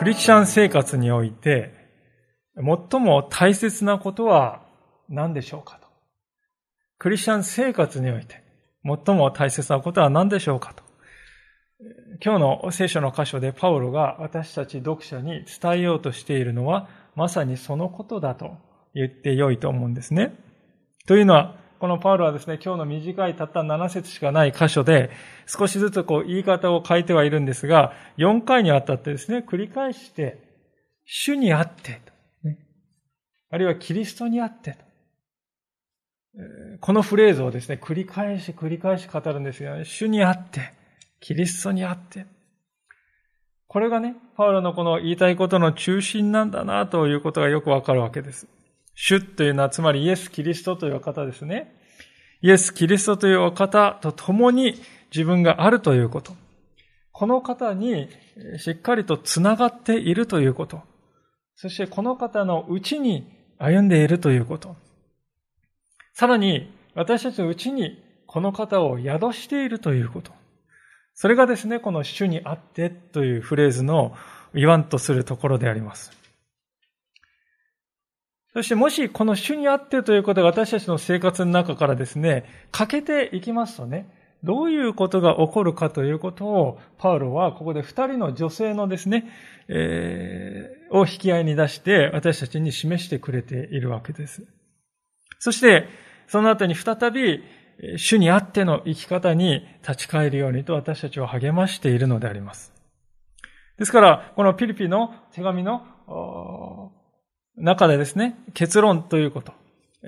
[0.00, 1.79] クリスチャン生活において、
[2.62, 4.62] 最も大切なことは
[5.08, 5.88] 何でしょうかと。
[6.98, 8.42] クリスチャン生活において、
[8.84, 10.82] 最も大切なことは何でしょうかと。
[12.22, 18.58] 今日の聖書の箇所でパウロが私たち読者に伝えようとしているのは、まさにそのことだと
[18.94, 20.34] 言ってよいと思うんですね。
[21.06, 25.10] というのは、このパウロはですね、今日の短いたった7節しかない箇所で、
[25.46, 30.38] 少しずつこう言い方を変えてはいるんですが、4回にわたってですね、繰り返して、
[31.06, 32.02] 主にあって、
[33.50, 34.76] あるいはキリストにあって、
[36.80, 39.84] このフレーズをですね、繰り返し繰り返し語るんですよね。
[39.84, 40.72] 主にあって、
[41.20, 42.26] キリストにあって。
[43.66, 48.46] これがね、パウロのこの言いたいことの中心なんだなということがよくわかるわけです。
[48.94, 51.74] 主というのはつまりイエス・キリストという方ですね。
[52.42, 54.74] イエス・キリストというお方と共に
[55.12, 56.32] 自分があるということ。
[57.12, 58.08] この方に
[58.58, 60.82] しっかりと繋がっているということ。
[61.56, 64.74] そしてこの方のうちに歩んでいるということ。
[66.14, 70.32] さらに私たちのうちにこの方を宿しているということ。
[71.14, 74.16] それがですね、この主にあってというフレーズの
[74.54, 76.10] 言わんとするところであります。
[78.54, 84.08] そしてもしこの主にあってということが私たちの生活の中からですね、欠けていきますとね、
[84.42, 89.28] どういうことが起こるかということを、パウロはここで二人の女性のですね、
[89.68, 94.46] えー、を引き合いに出して私たちに示してくれているわけです。
[95.38, 95.88] そして、
[96.26, 97.42] その後に再び、
[97.96, 102.72] 主にあっての生き方に立ち返るようにと私たちを励ましているのであります。
[103.78, 105.82] ですから、このピリピの手紙の
[107.56, 109.59] 中でですね、結論ということ。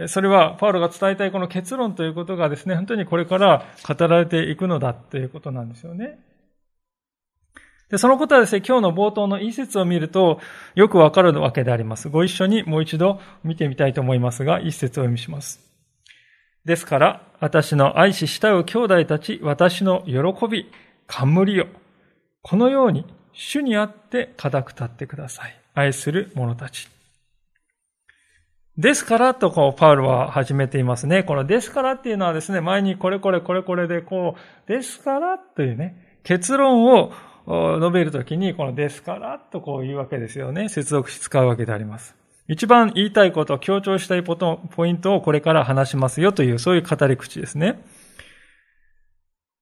[0.06, 6.18] それは、パウロが伝えたいこの結論ということがですね、本当にこれから語られていくのだということなんですよね。
[7.90, 10.40] で、そのことはですね、今日の冒頭の一節を見ると、
[10.74, 12.08] よくわかるわけであります。
[12.08, 15.60] ご一緒にもう一度見てみたいと思いますが、一節をお読みします。
[16.64, 20.70] ですから、私の愛し慕う兄弟たち、私の喜び、
[21.06, 21.66] 冠よ。
[22.40, 23.04] このように、
[23.34, 25.54] 主にあって固く立ってください。
[25.74, 26.88] 愛する者たち。
[28.78, 31.22] ですからとこう、パウルは始めていますね。
[31.22, 37.12] このですからっていうのはですね、前にこれこれこれこれでこう、ですからというね、結論を
[37.46, 40.70] 述べるときに、このですからとこう言うわけですよね。
[40.70, 42.16] 接続詞使うわけであります。
[42.48, 47.78] 一番言いたいこと、強調したいポイントをこれから話しますよという、そういう語り口ですね。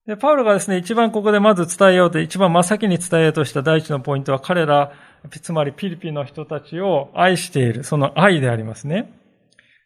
[0.06, 4.92] で、パウロがですね、一番ここでまず伝えようと、一番真っ先に伝えようとした第一のポイントは、彼ら
[5.28, 9.12] つまりピリピの人たちを愛している、その愛でありますね。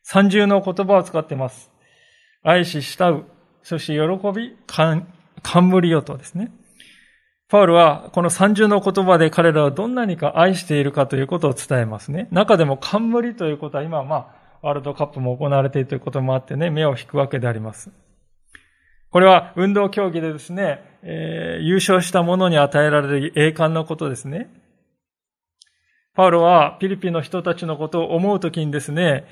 [0.02, 1.70] 三重の言葉を使っています。
[2.42, 3.24] 愛し、慕う、
[3.62, 6.52] そして喜び、冠よとですね。
[7.48, 12.28] パウルはこの三重の言葉で彼らはどんなにか愛しているかということを伝えますね。
[12.30, 14.26] 中でも冠ということは今まあ、
[14.62, 17.90] ワールドカップも行われているということもあってね、目を引くわけであります。
[19.10, 24.50] これは運動競技でですね、えー、優勝した者に与えられる栄冠のことですね。
[26.14, 29.24] パウロはピリピの人たちのことを思うときにですね、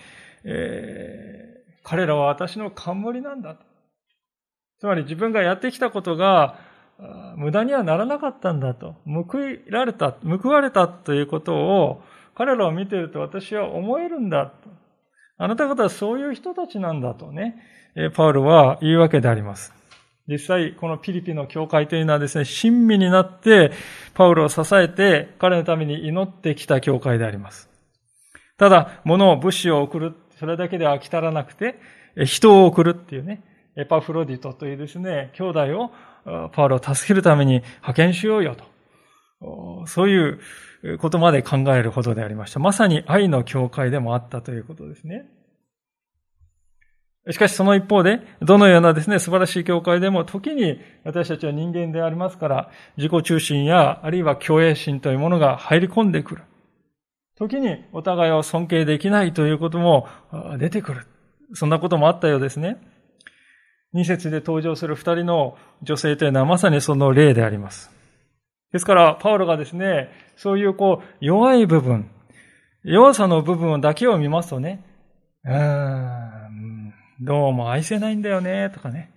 [0.44, 3.56] えー、彼らは私の冠なんだ。
[4.80, 6.58] つまり自分がやってきたことが
[7.36, 8.96] 無駄にはならなかったんだと。
[9.06, 12.02] 報いられた、報われたということを
[12.34, 14.52] 彼らを見ていると私は思えるんだと。
[15.38, 17.62] あなた方はそういう人たちなんだとね、
[18.14, 19.72] パウロは言うわけであります。
[20.28, 23.72] 実際、このピリピの教会というのはですね、親身になって、
[24.14, 27.68] パウロを支えて、彼のために祈ってきた教会であります。
[28.56, 31.80] ただ、物を、物資を送る、それだけでは飽き足らなくて、
[32.24, 33.42] 人を送るっていうね、
[33.76, 35.90] エパフロディトというですね、兄弟を、
[36.50, 39.86] パウロを助けるために派遣しようよと。
[39.86, 42.60] そういうことまで考えるほどでありました。
[42.60, 45.26] まさに愛の教会でもあったということですね。
[47.30, 56.42] しかしその一方で、どのようなですね、素晴らしい教会でも時に私たちは人間でありますから、自己中心や、あるいは虚栄心というものが入り込んでくる。
[57.36, 60.08] 時にお互いを尊敬できないということも
[60.58, 61.06] 出てくる。
[61.54, 62.78] そんなこともあったようですね。
[63.92, 67.90] 二節で登場する二人の女性というのはまさにその例であります。
[68.72, 72.10] ですから、パウロがですね、そういうこう、弱い部分、
[72.84, 74.82] 弱さの部分だけを見ますとね、
[75.44, 76.41] うーん、
[77.24, 79.12] どうも愛せないんだよね、とかね。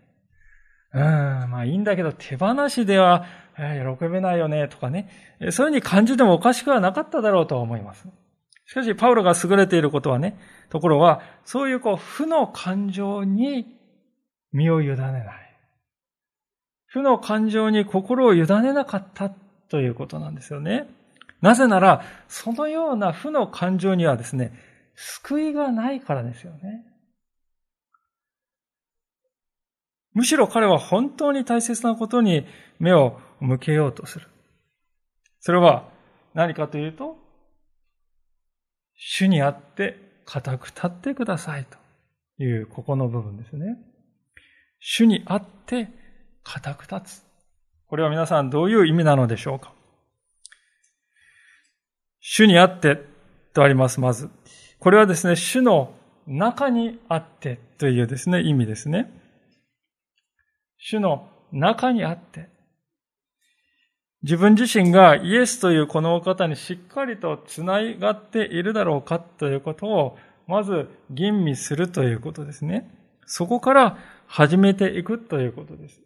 [0.93, 3.25] うん、まあいいんだけど手放しでは
[3.57, 5.09] 喜べないよね、とかね。
[5.51, 8.07] そういうふうに感じてもおかしくはなかっただろうと思います。
[8.67, 10.37] しかし、パウロが優れていることはね、
[10.69, 13.77] ところは、そういうこう、負の感情に
[14.51, 15.23] 身を委ねない。
[16.87, 19.29] 負の感情に心を委ねなかった
[19.69, 20.87] ということなんですよね。
[21.41, 24.51] なぜなら、そのような負の感情にはですね、
[24.95, 26.83] 救いがないからですよね。
[30.15, 32.47] むしろ彼は本当に大切なことに
[32.79, 34.27] 目を向けようとする。
[35.41, 35.87] それは
[36.33, 37.17] 何かというと、
[38.95, 41.65] 主にあって固く立ってください
[42.37, 43.77] というここの部分ですね。
[44.79, 45.89] 主にあって
[46.43, 47.25] 固く立つ。
[47.87, 49.73] これは皆さんどういう意味なのでしょうか？
[52.21, 52.99] 主にあって
[53.53, 54.29] とあります、まず。
[54.79, 55.93] これはですね、主の
[56.25, 59.11] 中にあってというですね、意味ですね。
[60.87, 62.47] 主の中にあって、
[64.21, 72.87] 自分自身がイエスというこのお方にしっかりと繋がっているだろうかということを、まず吟味するということですね。
[73.25, 73.97] そこから
[74.27, 75.99] 始めていくということです。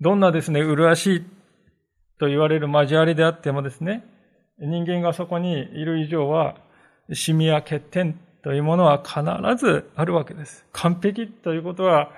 [0.00, 1.24] どんなですね、麗しい
[2.18, 4.04] と言われる交わりであってもですね、
[4.58, 6.56] 人間がそこにいる以上は、
[7.12, 9.22] シミや欠点というものは必
[9.56, 10.66] ずあるわけです。
[10.72, 12.10] 完璧ということは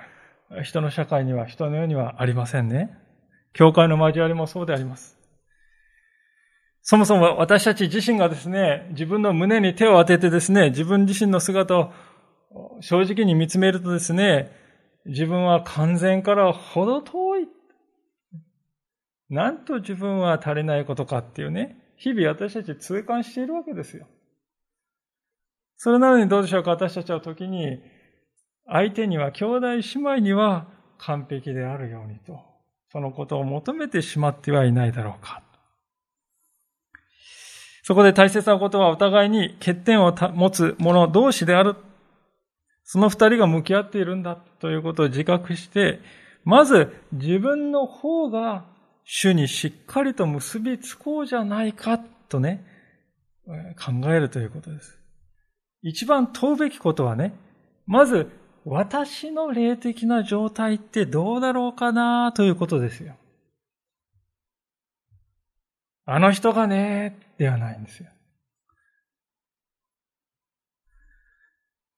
[0.63, 2.97] 人の社会には人のようにはありませんね。
[3.53, 5.17] 教会の交わりもそうであります。
[6.83, 11.91] そもそも私たち自身がですね、自分の胸に手を当ててですね、自分自身の姿を
[12.79, 14.51] 正直に見つめるとですね、
[15.05, 17.47] 自分は完全から程遠い。
[19.29, 24.07] なんと自分は足りないことかっていうね、日々私たち痛感しているわけですよ。
[25.83, 26.69] それなのにどうでしょうか？
[26.69, 27.79] 私たちは時に、
[28.67, 30.67] 相手には、兄弟姉妹には
[30.99, 32.39] 完璧であるようにと、
[32.91, 35.41] そのことを求めてしまってはいないだろうか。
[37.81, 41.75] そこで大切なことはお互いに欠点を持つ者同士である。
[42.83, 45.99] その二人が向き合っているんだということを自覚して、
[46.43, 48.65] まず自分の方が
[49.03, 51.97] 主にしっかりと結びつこうじゃないか
[52.29, 52.63] とね、
[53.83, 55.00] 考えるということです。
[55.81, 57.33] 一番問うべきことはね、
[57.87, 58.29] まず
[58.65, 63.15] 私の霊的な状態ってどうだろうかなということですよ。
[66.05, 68.09] あの人がね、ではないんですよ。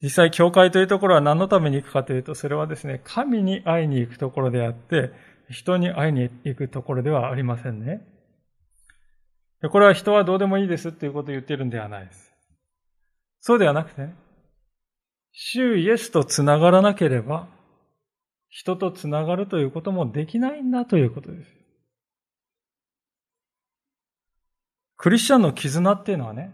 [0.01, 5.11] 実際、教会というところは何のために行くかというと、それはですね、神に会いに行くところであって、
[5.49, 8.01] 人に会いに行くところではありませんね。
[9.71, 12.32] これは人はどうでもいいですっていうことを言ってるんではないです。
[13.45, 14.07] そうではなくて、
[15.33, 17.49] 主イエスとつながらなければ、
[18.47, 21.51] 人とつながるということもできないんだということです。
[24.95, 26.53] クリスチャンの絆っていうのはね、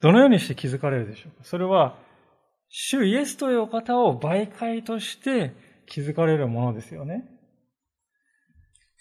[0.00, 1.44] どのようにして気づかれるでしょうか？
[1.44, 1.98] それは、
[2.68, 5.52] 主イエスというお方を媒介として
[5.86, 7.24] 気づかれるものですよね。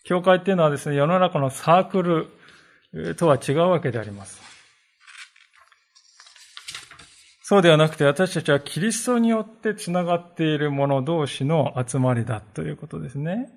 [0.03, 4.54] 教会っていうのはですね、世の中のサークルとは違うわけであります。
[7.47, 13.51] そうではなくて私たちはキリストによってつながっている者同士の集まりだということですね。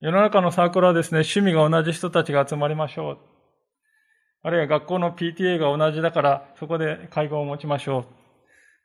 [0.00, 3.18] 世の中のサークルはですね、趣味が同じ人たちが集まりましょう。
[4.44, 8.04] あるいは学校の PTA が同じだからそこで会合を持ちましょう。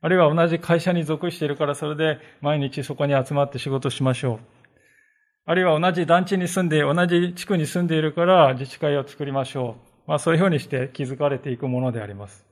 [0.01, 4.39] あるいは同じ会社に属しているからそれで毎日そこに集まって仕事しましょう。
[5.45, 9.75] あるいは同じ団地に住んで、同じ地区に住んでいるから自治会を作りましょ
[10.07, 10.09] う。
[10.09, 12.49] まあそういうふうにして気づかれていくものであります。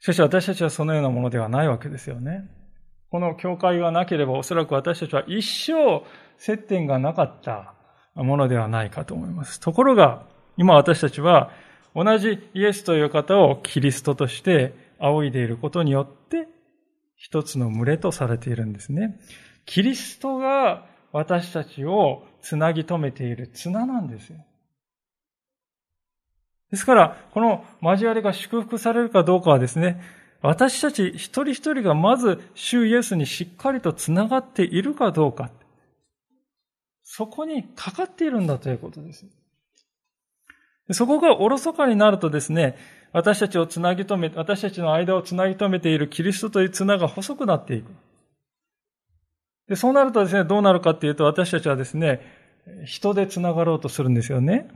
[0.00, 2.48] しかし私たちはそのようなものではないわけですよね。
[3.10, 6.04] この教会がなければおそらく私たちは一生
[6.38, 7.74] 接点がなかった
[8.14, 9.60] ものではないかと思います。
[9.60, 10.26] ところが、
[10.56, 11.50] 今私たちは
[11.94, 16.48] 同じイエスという方をキリストとして仰いでいることによって
[17.16, 19.20] 一つの群れとされているんですね。
[19.66, 24.38] キリストが私たちをつなぎ止めている綱なんですよ。
[26.70, 30.00] ですから、この交わりが祝福されるかどうかはですね、
[30.42, 35.50] 私たち一人一人がまず主イエスにしっかりとつながっているかどうか、
[37.02, 39.26] そこにかかっているんだということです。
[40.92, 42.76] そこがおろそかになるとですね、
[43.12, 47.90] 私たちをつなぎ止め、私たちの間をつなぎ止めているキリストという綱が細くなっていく。
[49.68, 52.20] でそうなるとですね、どうなるかっていうと、私たちはですね、
[52.84, 54.68] 人で繋がろうとするんですよね。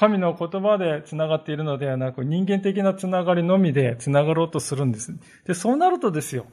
[0.00, 5.12] 神の言葉で繋がっているのではなく、人間的な繋がりのみで繋がろうとするんです。
[5.46, 6.46] で、そうなるとですよ。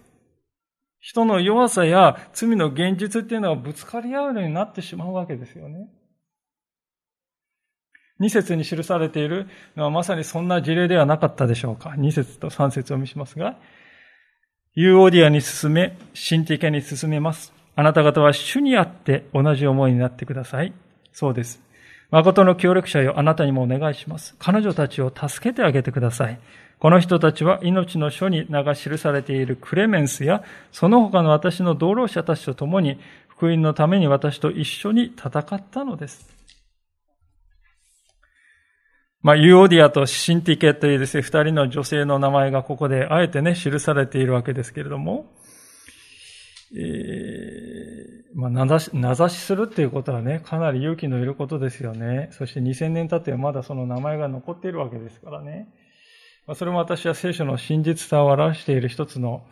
[1.00, 5.88] 人の弱さや罪の現実っていうのはぶつかり合うようになってしまうわけですよね。
[8.20, 11.94] 二節に記されているのはまさにそんな事例ではなかったでしょうか。
[11.96, 13.58] 二節と三節を見しますが、
[14.74, 17.54] ユーオディアに勧め、シンティケに勧めます。
[17.77, 20.74] あなた方は主にあって同じ思いになってください。
[21.13, 21.66] そうです。
[22.10, 24.36] 真の協力者よ、あなたにもお願いします。
[24.40, 26.40] 彼女たちを助けてあげてください。
[26.80, 36.38] この人たちは命の書に名が記されているクレメンスや、その他の私の同労者たちと共に、福音のために私と一緒に戦ったのです。
[39.22, 45.26] まあ、ユーオディアとシンティケというですね、二人の女性の名前がここであえてね、記されているわけですけれども、
[46.76, 47.47] えー、
[48.38, 52.29] まあ、名指し、名指しするっていうことはね、かなり勇気のいることですよね。
[52.34, 55.67] そして2000年経ってまだその名前が残っているわけですからね。
[56.46, 59.44] まそれも私は聖書の真実さを表している一つの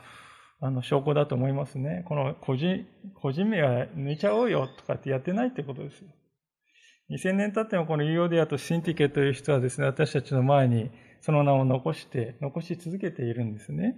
[0.61, 2.05] あの証拠だと思いますね。
[2.07, 6.09] この個人、個人名は抜いちゃおうよとかってやってないってことですよ。
[7.09, 13.95] 2000年経ってもこのユーオディアとシンティケという人はですね、私たちの前にその名を残して、残し続けているんですね。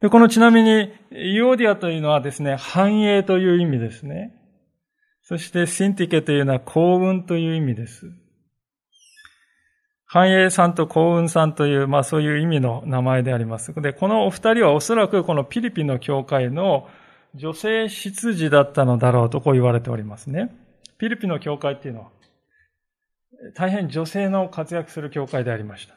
[0.00, 4.34] で、このちなみに、ユーディアというのはですね、繁栄という意味ですね。
[5.22, 8.12] そしてシンティケというのは幸運という意味です。
[10.06, 13.72] 繁栄さんと幸運さんという、まあそういう意味の名前であります。
[13.80, 16.88] で、このお二人はおそらくこのピリピの教会の
[17.34, 20.54] 女性執事だったのだろうとこう言われておりますね。
[20.98, 22.10] ピリピの教会っていうのは、
[23.54, 25.94] 大変女性の活躍する教会でありました。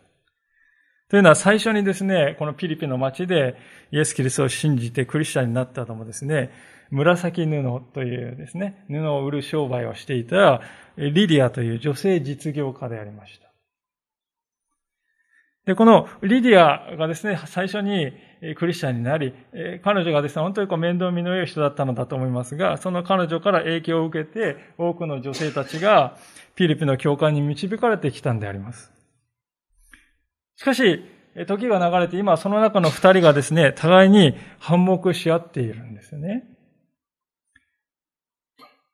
[1.09, 3.55] というのは最初にですね、このピリピの町で
[3.91, 6.51] イエス・キリストを信じてクリスチャンになった後もですね、
[6.91, 10.61] 紫布というですね、布を売る商売をしていた
[10.97, 13.47] リディアという女性実業家でありました。
[15.65, 18.11] で、このリディアがですね、最初に
[18.55, 19.33] クリスチャンになり、
[19.83, 26.17] 彼女がですね、本当にこう面倒見の良い人だったのだと思いますが、その彼女から影響を受けて、多くの女性たちが
[26.55, 28.96] ピリピの教会に導かれてきたんであります。
[30.57, 31.05] しかし、
[31.45, 36.43] 時が流れて今その中の二人がですね、互いに反目し合っているんですよね。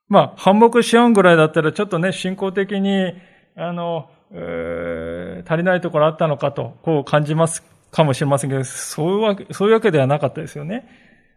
[0.09, 3.13] まあ、反目し合うぐらいだったらちょっとね、信仰的に、
[3.55, 10.87] あの、えー、足りないところあったのかと、こう感じますかもしれませんけど、そういうわけ、そういうわけではなかったですよね。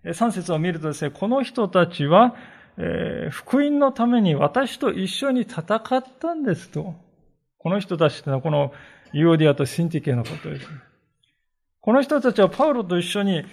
[0.04, 2.34] 3節を見るとですね、この人たちは、
[2.78, 7.05] えー、福音のために私と一緒に戦ったんですと。
[7.66, 8.72] この人たちというのはこの
[9.12, 10.68] ユーディアとシンティケのことです。
[11.80, 13.44] この人たちはパウロと一緒に、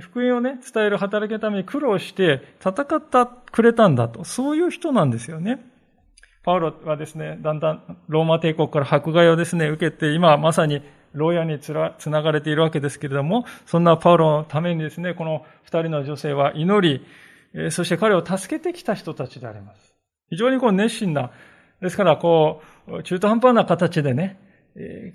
[0.00, 4.22] 福音をね、伝える働きのために苦労して戦ったくれたんだと。
[4.22, 5.58] そういう人なんですよね。
[6.44, 10.80] パウロはですね、だんだんローマ帝国から迫害をですね、受けて、今まさに
[11.12, 11.72] 牢屋につ
[12.08, 17.00] ながれているわけですけれども、そんなパウロのためにですね、この二人の女性は祈
[17.56, 19.96] り、そして彼を助けてきた人たちであります。
[20.30, 21.32] 非常にこう熱心な、
[21.80, 24.38] ですからこう、中途半端な形でね、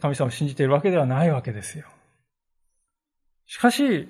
[0.01, 1.85] 神様を信じているわけではないわけですよ。
[3.45, 4.09] しかし、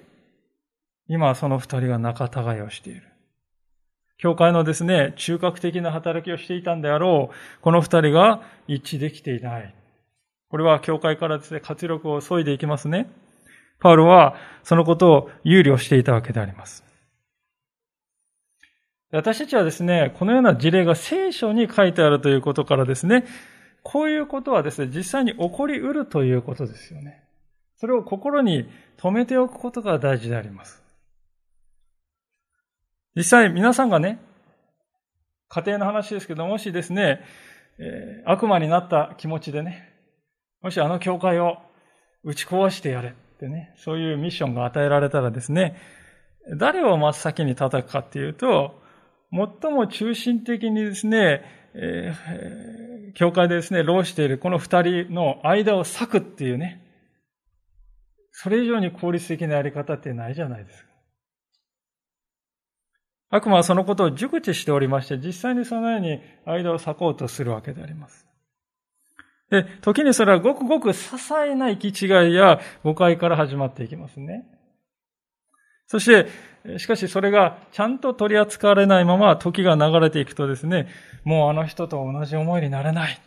[1.08, 3.04] 今はその二人が仲違いをしている。
[4.18, 9.76] 教会のですね、中核的な働きをしていたんであろう、この二人が一致できていない。
[10.50, 13.10] これは教会からですね、活力を削いでいきますね。
[13.80, 16.86] パウロはそのことを憂慮していたわけであります。
[19.18, 23.26] 私たちはですね、このような事例が聖書に書いてあるということからですね、
[23.84, 27.24] こういうことはですね、実際に起こり得るということですよね。
[27.76, 28.68] それを心に
[28.98, 30.82] 留めておくことが大事であります。
[33.16, 34.20] 実際皆さんがね、
[35.48, 37.22] 家庭の話ですけど、もしですね、
[37.78, 39.94] えー、悪魔になった気持ちでね、
[40.64, 41.58] もしあの教会を
[42.24, 45.76] 打ち壊してやれってね、そういうミッションが与えられたらですね、
[46.58, 48.82] 誰を真っ先に叩くかっていうと、
[49.34, 51.42] 最も中心的にですね、
[51.74, 56.82] えー、教会でですね、労しているこの二人の間を裂くっていうね、
[58.32, 60.90] それ以上に効率的なやり方ってないじゃないですか。
[63.32, 68.28] 悪魔はそのことを熟知しておりまして、実際にそのように間を裂こうとするわけであります。
[69.50, 74.46] で、時にそれはごくごく些細な行き違いや誤解から始まっていきますね。
[75.88, 80.88] そして、しかしそれがちゃんと取り扱われないまま時が流れていくとですね、
[81.24, 83.20] もうあの人と同じ思いになれない。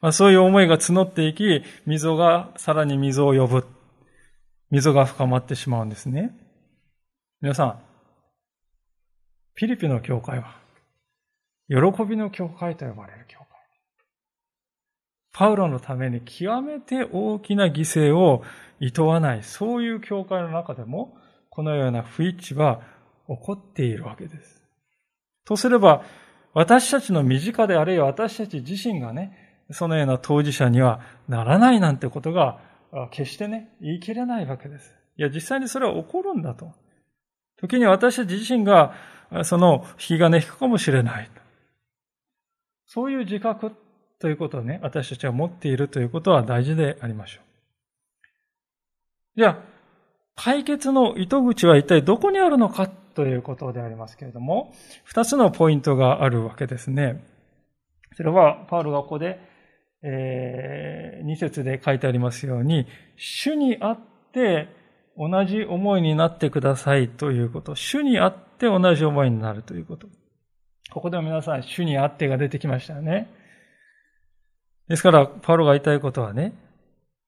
[0.00, 3.66] まあ、そういう思いが募っていき、溝がさらに溝を呼ぶ。
[4.70, 6.36] 溝が深まってしまうんですね。
[7.40, 7.80] 皆さん、
[9.54, 10.56] ピリピの教会は、
[11.68, 13.46] 喜びの教会と呼ばれる教会。
[15.32, 18.42] パウロのために極めて大きな犠牲を
[18.80, 21.16] 厭わない、そういう教会の中でも、
[21.58, 22.82] このような不一致は
[23.26, 24.62] 起こっているわけです。
[25.44, 26.04] とすれば、
[26.54, 32.60] 私たちの身近であるいは私たち自身がね、そのような当事者にはならないなんてことが
[33.10, 34.94] 決してね、言い切れないわけです。
[35.16, 36.70] いや、実際にそれは起こるんだと。
[37.56, 38.94] 時に私たち自身が
[39.42, 41.28] その引き金引くかもしれない。
[42.86, 43.72] そういう自覚
[44.20, 47.44] ということをね、私たちは持っているということは大事でありましょう。
[49.38, 49.77] じゃあ、
[50.40, 57.24] 解決の糸口は一体どこにあるのかということでありますけれども、二つのポイントがあるわけですね。
[58.16, 59.40] それは、パウロがここで、
[60.04, 63.98] えー、二節で書いてありますように、主にあっ
[64.32, 64.68] て
[65.16, 67.74] 同じ思いになってくださいということ。
[67.74, 70.06] 主にあって同じ思いになるということ。
[70.92, 73.28] ここでも皆さん、主にあってが出てきましたよね。
[74.86, 76.52] ですから、パウロが言いたいことはね、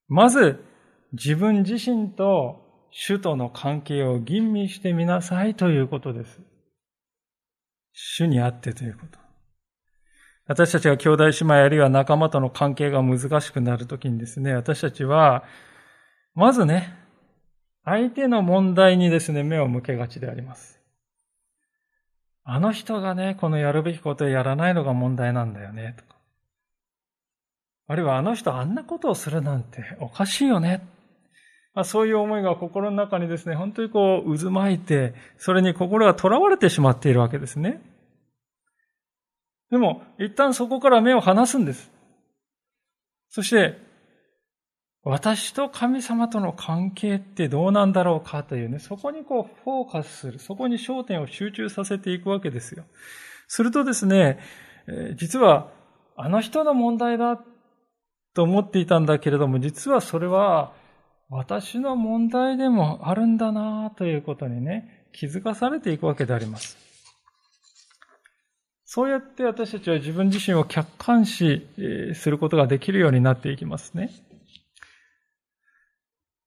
[0.07, 0.65] まず、
[1.13, 6.41] 自分自身と主との関係を吟味してみなさいということです。
[7.93, 9.19] 主にあってということ。
[10.47, 15.45] 私たちが兄弟姉妹あるいは仲間との関係が難しくなるときにですね、私たちは、
[16.35, 16.97] まずね、
[17.85, 20.81] 相手の問題にですね、目を向けがちであります。
[22.43, 26.17] あの人がね、このやるべきことをやらないのが問題なんだよね、とか。
[27.87, 30.87] あるいはあの人あんなことをするなんておかしいよね。
[31.75, 37.81] まあ、そういう思いが心の中にですね、本当にこう渦巻いて、それに心が囚われてしまっているわけですね。
[39.71, 41.93] でも、一旦そこから目を離すんです。
[43.29, 43.79] そして、
[45.03, 52.85] 私と神様との関係ってどうなんだろうかというね、そこにこうフォーカスする、そこに焦点を集中させていくわけですよ。
[53.47, 54.41] するとですね、
[55.17, 55.71] 実は
[56.17, 57.41] あの人の問題だ
[58.35, 60.75] と思っていたんだけれども、実はそれは
[61.31, 66.77] 私の問題でもあるんだなということにね、気づかされていくわけであります。
[68.85, 71.69] そうやって私たちは自分自身を客観視
[72.15, 74.11] することができるようになっていきますね。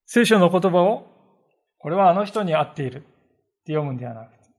[0.06, 1.08] 聖書の言葉を、
[1.78, 4.50] これはあの人に合っているって読むんではなくて、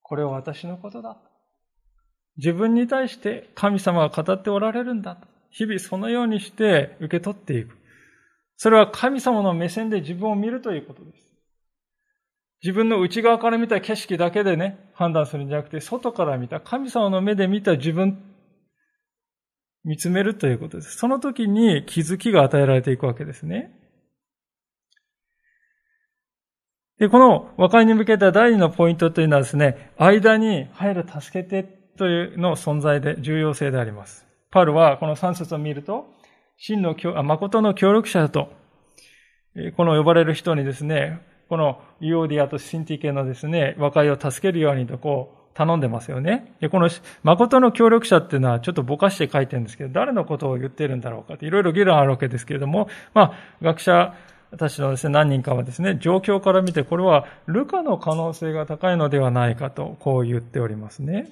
[0.00, 1.18] これは私のことだ。
[2.38, 5.18] 自分に対して神様が語っておられるんだ。
[5.50, 7.76] 日々そのようにして受け取っていく。
[8.62, 11.24] それは神様の目線で自分を見るということです。
[12.62, 18.22] 自分の内側から見た景色だけでね、判断するんじゃなくて、外から見た、神様の目で見た自分、
[19.82, 20.98] 見つめるということです。
[20.98, 23.72] その時に気づきが与えられていくわけですね。
[26.98, 31.62] で、この和解に向けた第二のポイントというのはですね、間に入る助けて
[31.96, 34.26] というの存在で重要性であります。
[34.50, 36.19] パルはこの3節を見ると、
[36.62, 36.94] 真の、
[37.24, 38.52] 誠の協力者だと、
[39.78, 41.18] この呼ばれる人にですね、
[41.48, 46.54] このユオディアとシンティケのですね、和解を助けるようにとこう頼んでますよね。
[46.60, 46.90] で、この
[47.22, 54.14] 誠の協力者っていうのはちょっとぼかして書いてるんですけど、誰のことを言ってるんだろうかっていろいろ議論あるわけですけれども、まあ、学者
[54.58, 61.26] たちのですね、何人かはですね、状況から見てこれはルカの可能性が高いのではないかと、こう言っておりますね。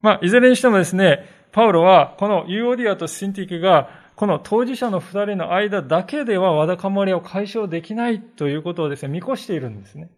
[0.00, 10.10] まあ、いずれにしてもですね、パウロは、このユーオディアとシンティケが、この当事者の二人の間だけではわだかまりを解消できないということをですね、見越しているんですね。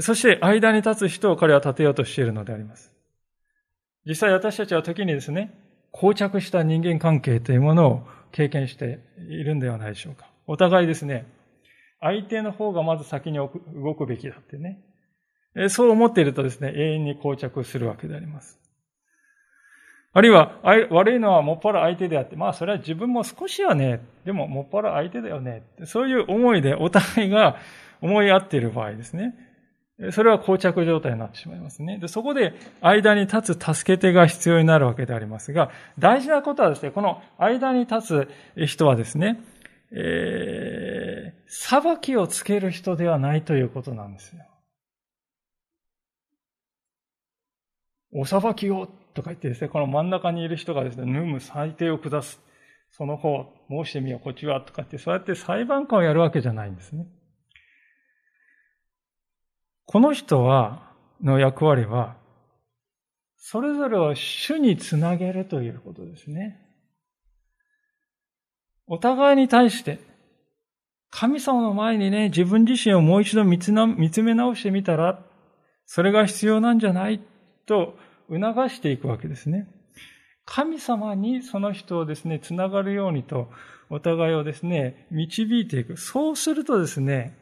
[0.00, 2.92] そして間に立つ人を彼は立てようとしているのであります。
[4.06, 5.52] 実際私たちは時にですね、
[5.92, 10.26] 膠着した人間関係というものを経験しているんではないでしょうか。
[10.46, 11.26] お互いですね、
[12.00, 13.48] 相手の方がまず先に動
[13.94, 14.82] くべきだってね。
[15.68, 18.58] そう思っているとですね、永遠に膠着するわけであります。
[20.16, 25.64] あるいは、悪いのはもっぱら相手であって、まあそれは自分も少しはね、でももっぱら相手だよね。
[25.86, 27.56] そういう思いでお互いが
[28.00, 29.34] 思い合っている場合ですね。
[30.12, 31.98] それは膠着状態になってしまいますね。
[31.98, 39.40] でそこで間に立つ助け手が必要になるわけでありますが、大事なことはですね、この間に立つ人はですね、
[39.90, 44.44] えー、裁きをつける人ではないということなんですよ。
[48.12, 52.40] お裁きをとか言ってですね、この真ん中にいる人がですね、ぬむ裁定を下す。
[52.90, 57.06] その方、申してみよう、こっちは、とかって、そうやって裁判官をやるわけじゃないんですね。
[59.86, 62.16] この人は、の役割は、
[63.36, 66.60] それぞれを主につなげるということですね。
[68.86, 69.98] お互いに対して、
[71.10, 73.72] 神様の前にね、自分自身をもう一度見つ
[74.22, 75.24] め直してみたら、
[75.86, 77.20] それが必要なんじゃない
[77.66, 77.96] と
[78.28, 79.68] 促していくわけですね。
[80.44, 83.50] 神様にその人をですね、つながるようにと、
[83.90, 85.96] お互いをですね、導いていく。
[85.96, 87.36] そうするとですね、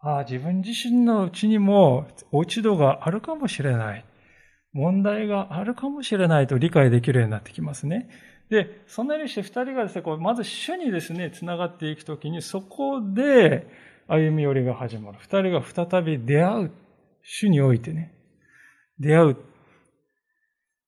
[0.00, 4.04] ああ、自分自身のうちにも落ち度があるかもしれない。
[4.74, 8.10] 問題があるかもしれないと理解できるようになってきますね。
[8.50, 13.66] で、そんなにして二人がですね、こうまず主にですね、つながっていくときに、そこで
[14.06, 15.18] 歩み寄りが始まる。
[15.20, 16.70] 二人が再び出会う。
[17.22, 18.12] 主においてね。
[18.98, 19.36] 出会う。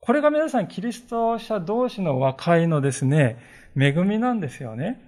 [0.07, 3.39] これが皆さん、キリスト者同士の和解のですね、
[3.77, 5.01] 恵みなんですよね。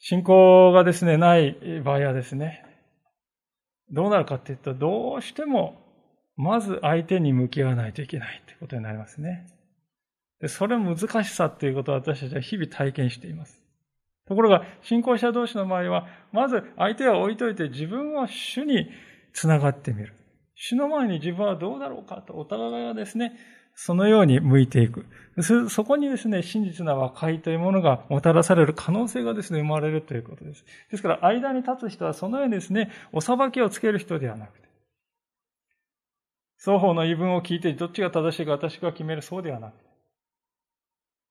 [0.00, 2.64] 信仰がですね、ない場合はですね、
[3.92, 5.80] どうなるかっていうと、どうしても、
[6.34, 9.46] まず相手に向き合わないといけないということになりますね。
[10.40, 13.62] でそれ難しさっていうことを私たちは日々体験しています。
[14.26, 18.90] ところが、信仰者同士の場合は、まず相手は置いといて自分は主に
[19.32, 20.14] つながってみる。
[20.54, 23.32] 主の前に自分はどうだろうかと、お互いがですね、
[23.74, 25.06] そのように向いていく。
[25.70, 30.64] そこにですね、真実な和解というものがもたらされる可能性がですね、生まれるということです。
[30.90, 34.68] ですから、間に立つ人はそのようにですね、お裁きをつける人ではなくて、
[36.58, 39.84] 双方の言い分を聞いてどっちが正しいか私が決めるそうではなくて、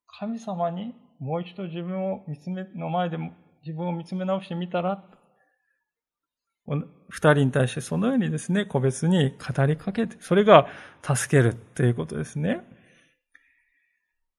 [0.08, 3.18] 神様にもう一度自分を見つめ、の前で
[3.64, 5.04] 自分を見つめ直してみたら、
[6.68, 10.68] 二人に対してそのようにですね、個別に語りかけて、それが
[11.02, 12.62] 助けるということですね。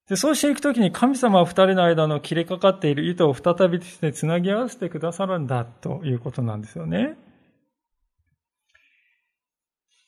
[0.09, 7.17] でそうしていくときに神様は二人の間の切れかかっている糸を再びですね、つなぎ合わせてくださるんだということなんですよね。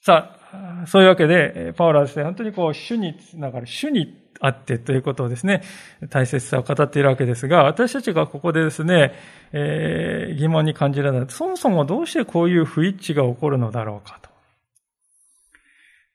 [0.05, 5.63] さあ、そういうわけで、パウロはですね、本当にこう、主につながる、主にあってということをですね、
[6.11, 9.13] 大切さを語っているわけですが、私たちがここでですね、
[9.51, 11.29] えー、疑問に感じられない。
[11.29, 14.29] そもそもどうしてこういう不一致が起こるのだろうかと。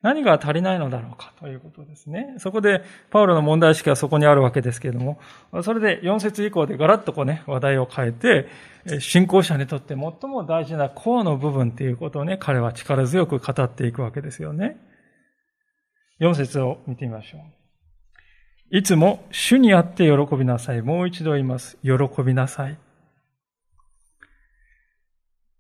[0.03, 2.35] 何が足りないのだろうかということですね。
[2.39, 5.21] そこで、パウロの問題意識はそこにあるわけですけれども、
[5.63, 8.49] それで4節以降でガラッとこうね、話題を変えて、
[9.01, 14.79] 信仰者にとって最も大事な項の部分ということをね、彼は力強く語っていくわけですよね。
[16.21, 17.41] 4節を見てみましょう。
[18.79, 20.81] いつも主にあって喜びなさい。
[20.81, 21.77] もう一度言います。
[21.83, 22.79] 喜びなさい。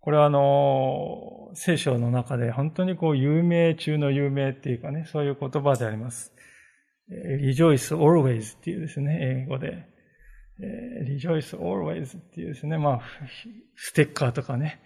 [0.00, 6.32] これはあの、聖書の中で本当にこう有名中の有名っていうかね、そういう言葉であります。
[7.10, 9.86] rejoice always っていうですね、英語で。
[11.06, 13.00] rejoice always っていうですね、まあ、
[13.76, 14.80] ステッカーとかね、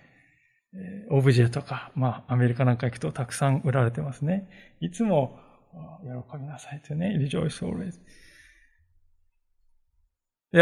[1.11, 4.48] オブジェとか、まあ、アメリカなんか行くとたくさん売られてますね。
[4.81, 5.38] いつも
[6.03, 8.00] 喜びなさいというね、rejoice always。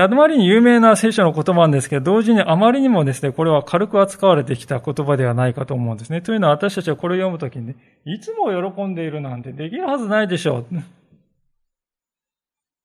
[0.01, 6.23] あまりに有名な聖書の言葉なんですけど、同時にあまりにもですね、これは軽く扱われてきた言葉ではないかと思うんですね。
[6.23, 7.77] というのは私たちはこれを読むときにね、
[8.07, 10.67] いつも喜んでいるなんてできるはずないでしょう。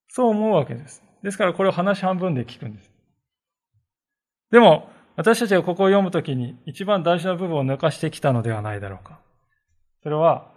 [0.08, 1.02] そう思うわけです。
[1.22, 2.92] ですからこれを話半分で聞くんです。
[4.50, 9.18] でも、私たちがここを読むときに一番大事な部分を抜かしてきたのではないだろうか。
[10.02, 10.52] それは、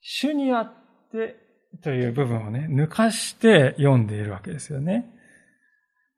[0.00, 0.72] 主にあっ
[1.10, 1.36] て
[1.82, 5.21] という部分をね、抜かして読んでいるわけですよね。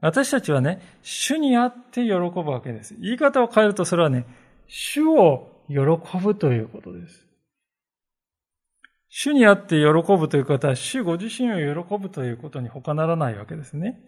[0.04, 2.94] 私たちはね、主にあって喜ぶわけです。
[3.00, 4.26] 言い方を変えるとそれはね、
[4.66, 5.78] 主を喜
[6.18, 7.26] ぶということです。
[9.08, 13.98] 主にあって喜ぶということは、主ご自身を喜ぶということに他ならないわけですね。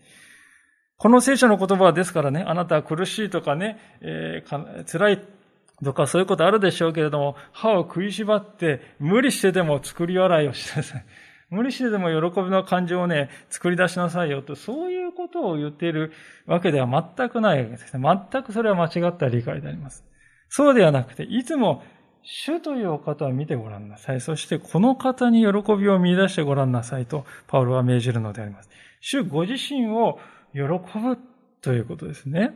[0.98, 5.24] この聖書の言葉はですからね、あなたは苦しいとかね、えー、辛い
[5.82, 11.04] とかそういうことあるでしょうけれども、歯を食いしばって無理してでも作り笑いをしてください。
[11.50, 16.12] 無理してでも喜びの感情をね、作り出しなさいよと、そういうことを言っている
[16.46, 18.18] わけでは全くないわけですね。
[18.32, 20.04] 全くそれは間違った理解であります。
[20.48, 21.82] そうではなくて、いつも
[22.22, 24.20] 主というお方を見てごらんなさい。
[24.20, 28.70] そしてこの方に喜びを見出してごらんなさいと、パウロは命じるのであります。
[29.00, 30.18] 主ご自身を
[30.52, 31.18] 喜ぶ
[31.62, 32.54] ということですね。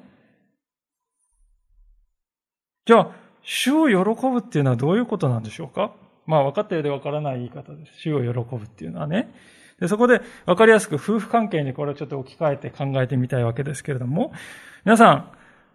[2.87, 3.11] じゃあ、
[3.43, 3.95] 主を喜
[4.29, 5.93] ぶっていうのはどういうことなんでしょうか？
[6.31, 7.93] まあ分かったようで分からない言い方です。
[8.03, 9.33] 主を喜ぶっていうのはね。
[9.81, 14.33] でそこで分かりやすく夫婦関係にこれをちょっと置き換えて考えてみたいわけですけれども、
[14.85, 15.33] 皆さん、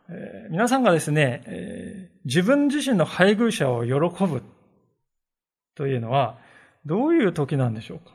[0.09, 3.93] えー、皆さんがですね、えー、自分自身の配偶者を喜
[4.25, 4.43] ぶ
[5.75, 6.37] というのは、
[6.85, 8.13] どういう時なんでしょうか？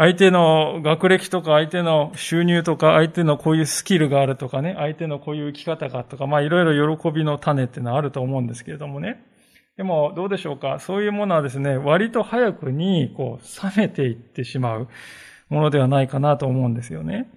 [0.00, 9.24] 相手の学歴とか、相手の収入とか、相手のこういうスキルがあるとかね、相手のこういう生き方がとか、まあいろいろ喜びの種っていうのはあると思うんですけれどもね。
[9.76, 10.78] でもどうでしょうか？
[10.78, 14.88] そういうものはですね、割と早くにこう冷めていってしまう
[15.48, 17.28] ものではないかなと思うんですよね。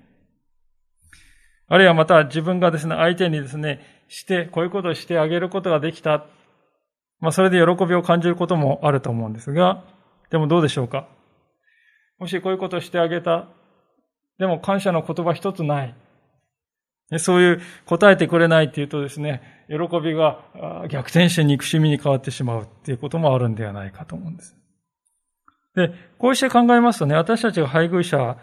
[1.68, 6.28] あるいはまた自分がですね、相手にですね、して、こういうことをしてあげることができた。
[7.22, 9.84] まあ、それで喜びを感じることもあると思うんですが、
[10.30, 11.08] でもどうでしょうか？
[12.22, 13.48] もしこういうことをしてあげた。
[14.38, 15.96] でも感謝の言葉一つない。
[17.18, 24.56] そういう答えてくれないっていうとですね、喜びが逆転して憎しみに変わってしまうっていうこともあるんではないかと思うんです。
[25.76, 28.38] で、こうして考えますとね、私たちが配偶者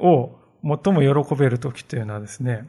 [0.00, 0.32] を
[0.64, 2.68] 最も喜べる時というのはですね、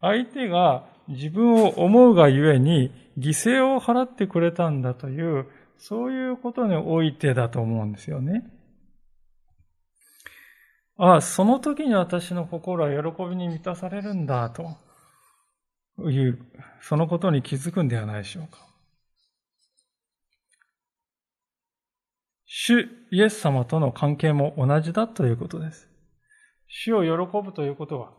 [0.00, 8.50] 相手が自分を思うがゆえに犠牲を払ってくれたんだという、そういうことにおいてだと思うんですよね。
[10.98, 14.76] ああ、その時に私の心は喜びに満たされるんだと
[16.10, 16.38] いう、
[16.80, 18.66] そのことに気づくんではないでしょうか。
[22.46, 25.88] 主イエス様との関係も同じだということです。
[26.66, 28.12] 主を喜ぶということは、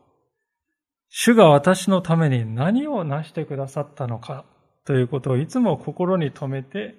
[1.09, 4.45] 主が私のために何を成してくださったのか
[4.85, 6.95] ということをいつも心に留めて、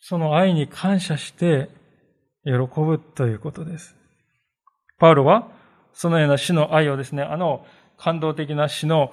[0.00, 1.70] その愛に感謝して
[2.44, 3.96] 喜ぶということです。
[4.98, 5.48] パウロは
[5.92, 7.64] そのような死の愛をですね、あの
[7.96, 9.12] 感動的な死の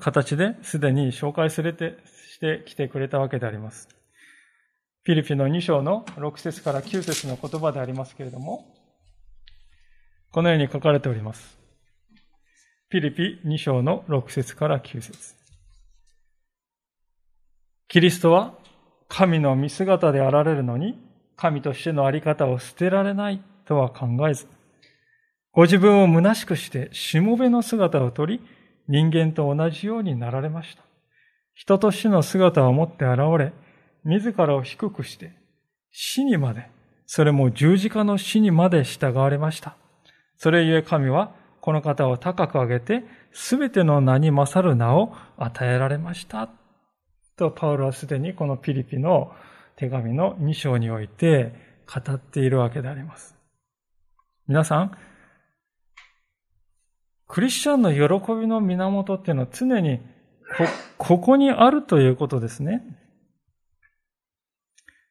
[0.00, 1.96] 形ですでに紹介されて
[2.32, 3.88] してきてくれたわけであります。
[5.04, 8.74] フィリピの2章の6節から9節の言葉でありますけれども、
[10.32, 11.58] このように書かれております。
[12.88, 15.34] フィリピ2章の6節から9節
[17.88, 18.54] キリストは
[19.08, 20.98] 神の見姿であられるのに、
[21.36, 24.48] 神としてのあり方を捨てられないとは考えず、
[25.54, 28.40] ご自分を虚しくしてしもべの姿をとり、
[28.88, 30.82] 人間と同じようになられました。
[31.54, 33.52] 人としての姿を持って現れ、
[34.04, 35.32] 自らを低くして、
[35.92, 36.68] 死にまで、
[37.06, 39.76] それも十字架の死にまで従われました。
[40.36, 46.50] それゆえ神は、この方を高く上げて、すべての名に勝る名を与えられました。
[47.36, 49.32] と、パウロはすでにこのピリピの
[49.76, 51.52] 手紙の2章において
[51.86, 53.36] 語っているわけであります。
[54.48, 54.96] 皆さん、
[57.26, 60.64] クリスチャンの喜びの源っていうのは常にこ、
[60.98, 62.82] ここにあるということですね。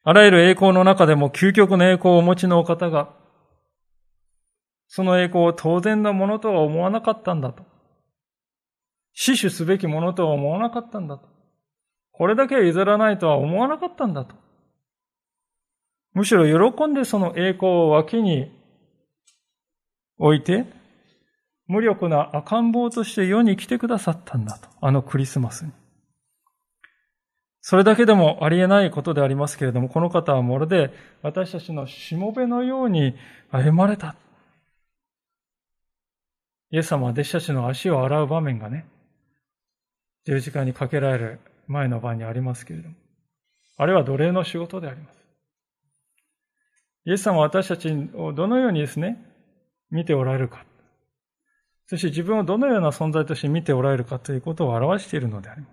[0.03, 3.13] あらゆる栄光の中でも究極の栄光をお持ちのお方が、
[4.87, 7.63] その栄光を当然なものとは思わなかったんだと。
[9.13, 11.27] 死守すべきものとは思わなかったんだと。
[12.11, 14.35] これだけは譲らないとは思わなかったんだと。
[16.13, 18.51] むしろ喜んでその栄光を脇に
[20.17, 20.65] 置いて、
[21.67, 24.69] 無力な赤ん坊として世に来てくださったんだと。
[24.81, 25.71] あのクリスマスに。
[27.61, 33.15] それだけでもありえないことでありますけれども、この方はまるで私たちのしもべのように
[33.51, 34.15] 歩まれた。
[36.71, 38.85] イエス様は弟子たちの足を洗う場面がね、
[40.25, 42.95] 十字架にかけられる前の晩にありますけれども、
[43.77, 45.23] あれは奴隷の仕事であります。
[47.05, 49.23] イエス様は私たちをどのようにですね、
[49.89, 50.65] 見ておられるか。
[51.93, 55.71] そして自分をどのような存在として見ておられるかということを表しているのであります。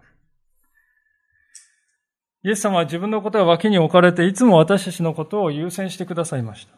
[2.45, 6.75] イエス様は自分のことが脇に置かれて、いつも私たちのことを優先してくださいました。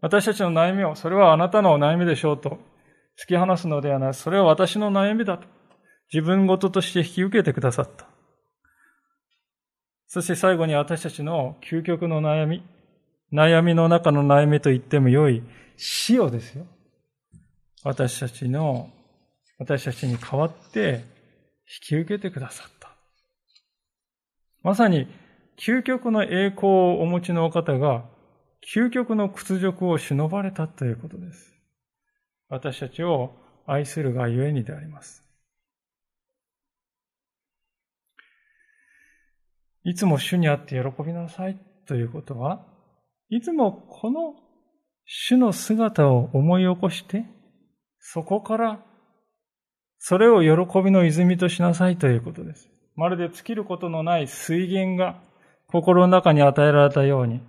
[0.00, 2.58] 私たちの悩みを、それはあなたの悩みでしょうと
[3.18, 5.46] 突き放すのではない、それは私の悩みだと
[6.10, 8.06] 自分事として引き受けてくださった。
[10.06, 12.64] そして最後に私たちの究極の悩み、
[13.30, 15.42] 悩みの中の悩みと言っても良い
[15.76, 16.64] 死をですよ。
[17.84, 18.90] 私たちの、
[19.58, 21.04] 私たちに代わって
[21.82, 22.90] 引き受けてくださった。
[24.62, 25.06] まさに
[25.58, 28.06] 究極の栄光をお持ちのお方が
[28.74, 31.52] 究極の屈辱を忍ばれたということです。
[32.48, 35.22] 私たちを愛するがゆえにであります。
[39.84, 42.64] いつも主にあって喜びなさいということは、
[43.28, 44.34] いつもこの
[45.04, 47.26] 主の姿を思い起こして、
[48.06, 48.80] そこから
[49.98, 52.68] それを喜びの泉としなさいということです。
[52.96, 55.22] まるで尽きることのない水源が
[55.68, 57.40] 心の中に与えられたように、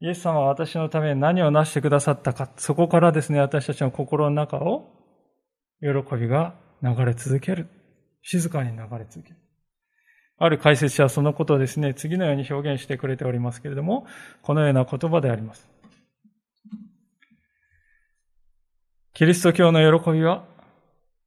[0.00, 4.92] イエス様は私のために何を成してくださったか、そこからですね、私たちの心の中を
[5.80, 7.66] 喜びが流れ続ける。
[8.22, 9.36] 静かに流れ続ける。
[10.38, 14.06] ある解説者はそのことをですね、次のように表現してくれておりますけれども、
[14.42, 15.68] このような言葉であります。
[19.16, 20.44] キリスト教の喜びは、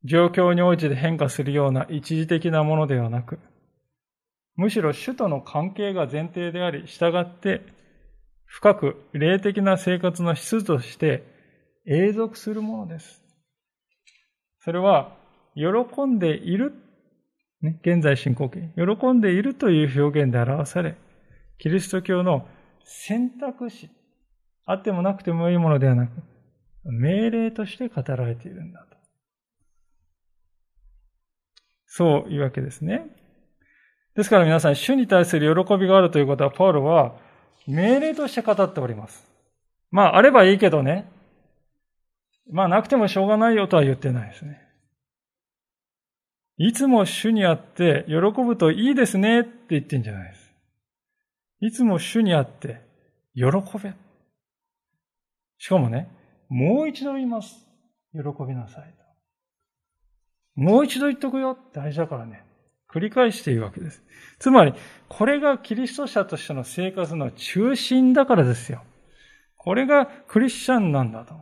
[0.03, 3.39] 状況に応じて変化するような一時的なものではなく、
[4.55, 7.63] むしろ主との関係が前提であり、従って
[8.45, 11.23] 深く霊的な生活の質として
[11.87, 13.23] 永続するものです。
[14.59, 15.17] それは、
[15.55, 16.75] 喜んでいる、
[17.63, 20.95] ね、現在進行形、喜んでいるという表現で表され、
[21.57, 22.47] キリスト教の
[22.83, 23.89] 選択肢、
[24.67, 26.11] あってもなくてもいいものではなく、
[26.91, 28.97] 命令として語られているんだと。
[31.85, 33.05] そういうわけですね。
[34.15, 37.15] ですから皆さん、主に対する喜びがあるということは、パウロは
[37.67, 39.29] 命令として語っております。
[39.91, 41.09] まあ、あればいいけどね。
[42.51, 44.61] まあ、なくてもしょうがないよとは言ってないですね。
[46.57, 50.53] いつも主にあって喜ぶといいですねって言ってんじゃないです。
[51.61, 52.81] いつも主にあって
[53.33, 53.45] 喜
[53.81, 53.93] べ。
[55.57, 56.09] しかもね、
[56.49, 57.65] もう一度言います。
[58.13, 60.61] 喜びなさいと。
[60.61, 61.57] もう一度言っとくよ。
[61.73, 62.43] 大事だからね。
[62.91, 64.03] 繰り返しているわけです。
[64.39, 64.73] つまり、
[65.07, 68.83] これがキリスト者としての生活の中心だからですよ。
[69.57, 71.35] これがクリスチャンなんだと。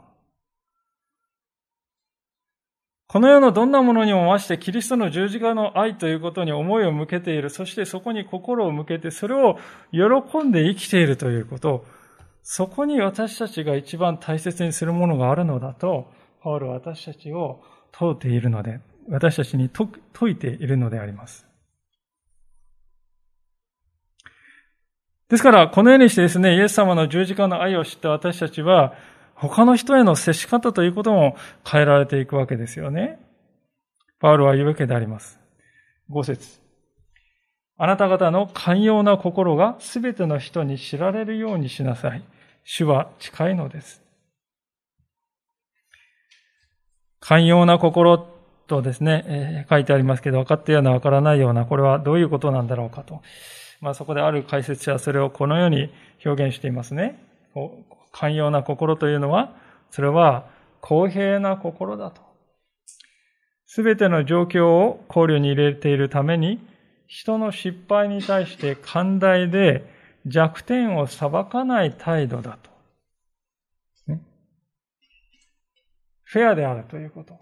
[3.08, 7.50] この世のどんなものにも増してキリストの十字架の愛ということに思いを向けている。
[7.50, 9.58] そしてそこに心を向けてそれを
[9.94, 11.86] 喜んで生きているということを。
[12.50, 16.10] そこに私たちが一番大切にするものがあるのだと、
[16.42, 18.80] パウロは私たちを問うているので、
[19.10, 21.46] 私たちに説いているのであります。
[25.28, 28.94] ですから、このようにしてですね、イエス様の十字架の愛を知った私たちは、
[29.36, 31.36] 他の人への接し方ということも
[31.70, 33.20] 変えられていくわけですよね。
[34.22, 35.38] パウロは言うわけであります。
[36.08, 36.62] 五節
[37.76, 42.24] あなた方の寛容な心がすべての人に知られるようにしなさい。
[42.70, 44.02] 主は近いのです。
[47.22, 48.28] 寛容な心
[48.68, 53.22] とですね、えー、書いてありますけど、分かったような分からないような、これはどういうことなんだろうかと。
[53.80, 55.90] まあそこである解説者はそれをこのように
[56.26, 57.24] 表現していますね。
[58.12, 59.56] 寛容な心というのは、
[59.90, 60.50] それは
[60.82, 62.22] 公平な心だと。
[63.66, 66.60] すべての状況を考慮に入れているために、
[67.08, 69.96] 人の失敗に対して寛大で
[70.28, 72.70] 弱点を裁かない態度だと。
[74.08, 74.22] ね、
[76.24, 77.40] フェアであるということ。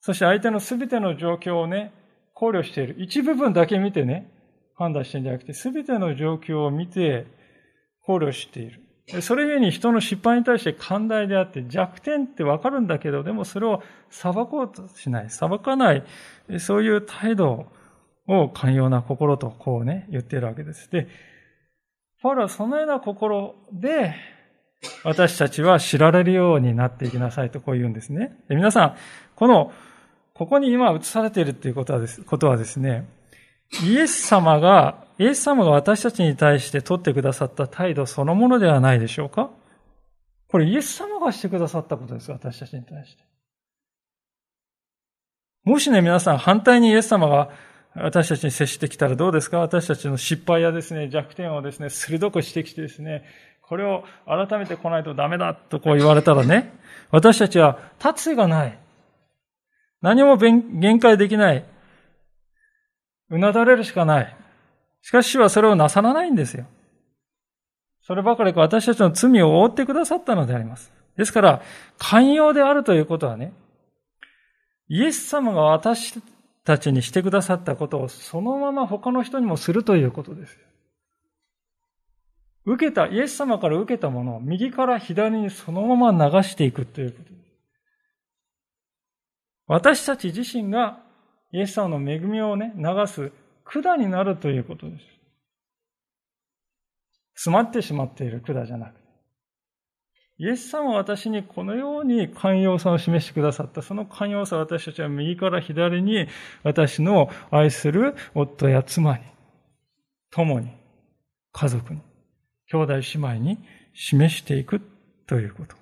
[0.00, 1.92] そして相手のすべての状況をね、
[2.34, 2.96] 考慮している。
[2.98, 4.30] 一部分だけ見てね、
[4.76, 7.26] 判断してるんじゃなくて、すべての状況を見て
[8.06, 8.82] 考慮している。
[9.22, 16.04] それゆえに人の失敗に対して寛大であって弱点ってわかるんだけど、でもそれを裁こうとしない、裁かない、
[16.58, 17.66] そういう態度
[18.26, 20.90] を寛容な心とこうね、言っているわけです。
[20.90, 21.08] で、
[22.20, 24.14] パウロはそのような心で、
[25.04, 28.36] 私たちは知られるようになっていきなさいとこう言うんですね。
[28.48, 28.96] で皆さん、
[29.34, 29.72] この、
[30.34, 33.08] ここに今映されているということはですことはですね、
[33.84, 39.50] イエス様がイエス様が私たちに対して取ってくださった態度そのものではないでしょうか？
[40.48, 43.24] これイエス様がしてくださったことです、私たちに対して。
[45.64, 47.50] もしね、皆さん反対にイエス様が
[48.02, 49.58] 私たちに接してきたらどうですか？
[49.58, 53.24] 私たちの失敗やですね、弱点をですね、鋭く指摘してですね、
[53.62, 56.72] これを改めて来ないとダメだとこう言われたらね、
[57.10, 58.78] 私たちは立つがない。
[60.00, 61.64] 何も限界できない。
[63.30, 64.36] うなだれるしかない。
[65.02, 66.66] しかしはそれをなさらないんですよ。
[68.02, 70.92] そればかりか私たちの罪を覆ってくださったのであります。
[71.16, 71.62] ですから、
[71.98, 73.52] 寛容であるということはね、
[74.88, 76.18] イエス様が私
[76.68, 80.58] たちにしてくださったことをそのまま他の人にもするということです。
[82.66, 87.38] 受けた、イエス様から受けたものを右から左にそのまま流していくということです。
[89.66, 91.00] 私たち自身が
[91.52, 93.32] イエス様の恵みをね、流す
[93.64, 95.04] 管になるということです。
[97.36, 99.07] 詰まってしまっている管じゃなくて。
[100.40, 103.82] イエス様は私にこのように寛容さを示してくださった。
[103.82, 106.28] その寛容さを私たちは右から左に
[106.62, 109.24] 私の愛する夫や妻に、
[110.30, 110.70] 友に、
[111.52, 112.00] 家族に、
[112.70, 113.58] 兄弟姉妹に
[113.94, 114.80] 示していく
[115.26, 115.76] ということ。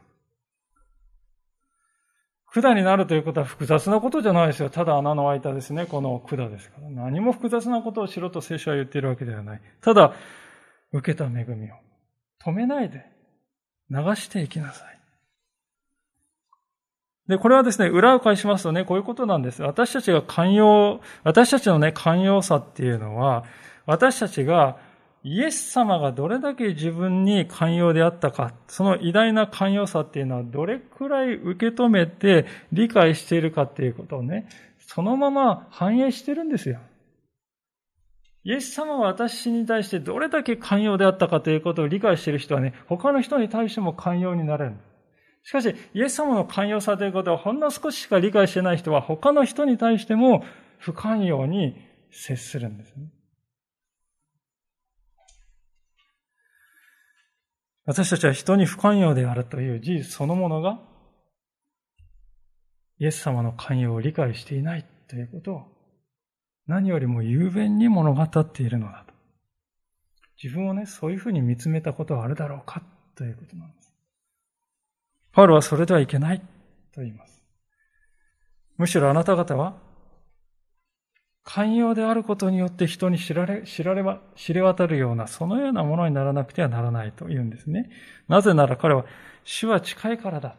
[2.63, 4.71] 管になるということは複雑なことじゃないですよ。
[4.71, 6.89] ただ穴の開いたですね、この管ですから。
[6.89, 9.61] 何も複雑なことをしろと聖書は言っているわけではない。
[9.83, 10.15] ただ、
[10.93, 11.75] 受けた恵みを
[12.43, 13.16] 止めないで
[13.91, 14.99] 流していきなさい。
[17.29, 19.63] で、これはですね、裏を返しますとね、こういうことなんです。
[19.63, 23.45] 私たちが寛容、私たちのね、寛容さっていうのは、
[23.85, 24.77] 私たちが
[25.25, 36.79] イエス様がどれだけ自分に寛容であったか、その偉大な寛容さっていうのはどれくらい受け止めて理解しているかっていうことをね、そのまま反映してるんですよ。
[38.47, 44.77] イエス様が私に対してどれだけ寛容であったかということを理解している人はね、他の人に対しても寛容になれる。
[45.43, 50.45] しかし、イエス様の寛容さということはほんの少ししか理解してない人は他の人に対しても
[50.79, 51.75] 不寛容に
[52.13, 53.11] 接するんですね。
[57.85, 60.79] 私たちは人に不寛容であるという事実そのものが、
[63.01, 65.76] イエス様の寛容を理解していないということを、
[66.67, 69.15] 何よりも雄弁に物語っているのだと。
[70.43, 72.83] 自分をね、そういうふうに見つめたことはあるだろうか
[73.15, 73.93] ということなんです。
[75.33, 76.41] パウロはそれではいけない
[76.93, 77.43] と言います。
[78.77, 79.77] むしろあなた方は、
[81.45, 87.89] 寛容であることによって人に知られ、知られば、知れ渡るような、そのようなものにならなくてはならないと言うんですね。
[88.29, 89.07] なぜなら彼は、
[89.45, 90.57] 主は近いからだと。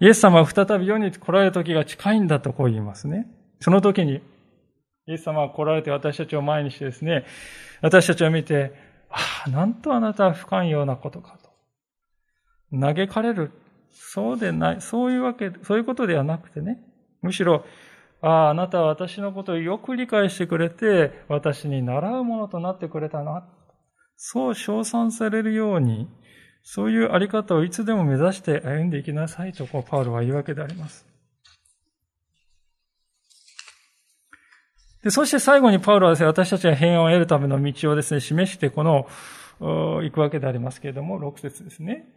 [0.00, 3.26] イエス様は再び世に来られる時が近いんだとこう言いますね。
[3.64, 4.20] その時に、
[5.06, 7.24] イエス様は来られて私たちを前にしてですね、
[7.80, 8.74] 私たちを見て、
[9.08, 11.48] ああ、なんとあなたは不寛容なことかと。
[12.78, 13.52] 嘆かれる。
[13.90, 14.82] そうでない。
[14.82, 16.78] そういうわけ、そういうことではなくてね。
[17.22, 17.64] むしろ、
[18.20, 23.48] ああ、あなたは私のことをよく理解してくれて、私に習うものとなってくれたな。
[24.18, 26.10] そう称賛されるように、
[26.64, 31.13] そういうあり方をいつでも目指して歩んでいきなさいと、こう、パウロは言うわけであります。
[35.04, 39.06] でそして最後にパウロはですね、私たちが平安を得るための道をですね、示してこの、
[39.60, 42.08] 行くわけでありますけれども、6節ですね。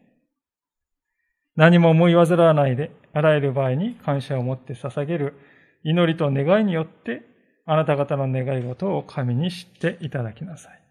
[1.58, 5.34] 何も思い煩わないで、あらゆる場合に感謝を持って捧げる
[5.84, 7.24] 祈りと願いによって、
[7.66, 10.82] あなた方の願い事を神に知っていただきなさい。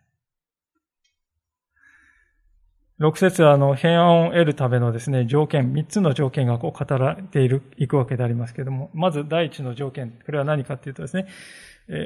[2.98, 11.26] 六節はあの平安を得るためのですね、条件、三つの条件がこう語られている、いくわけでありますけれども、まず第一の条件、これは何かというとですね、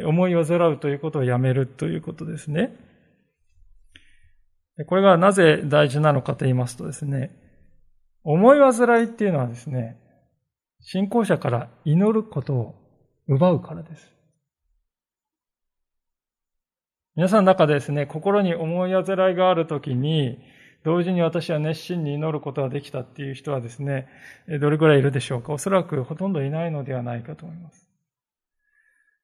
[0.07, 2.77] 思いを煩うということをやめるということですね。
[4.87, 7.37] これがなぜ大事なのかと言いますとですね、
[8.23, 9.99] 思い煩いっていうのはですね、
[10.81, 12.75] 信仰者から祈ることを
[13.29, 14.13] 奪うからです。
[17.17, 20.39] 皆さんの中でですね、心に思い煩いがあるときに、
[20.85, 24.09] 同時に私は熱心に祈ることができたっていう人はですね、
[24.61, 25.53] どれくらいいるでしょうか？
[25.53, 27.90] おそらくほとんどいないのではないかと思います。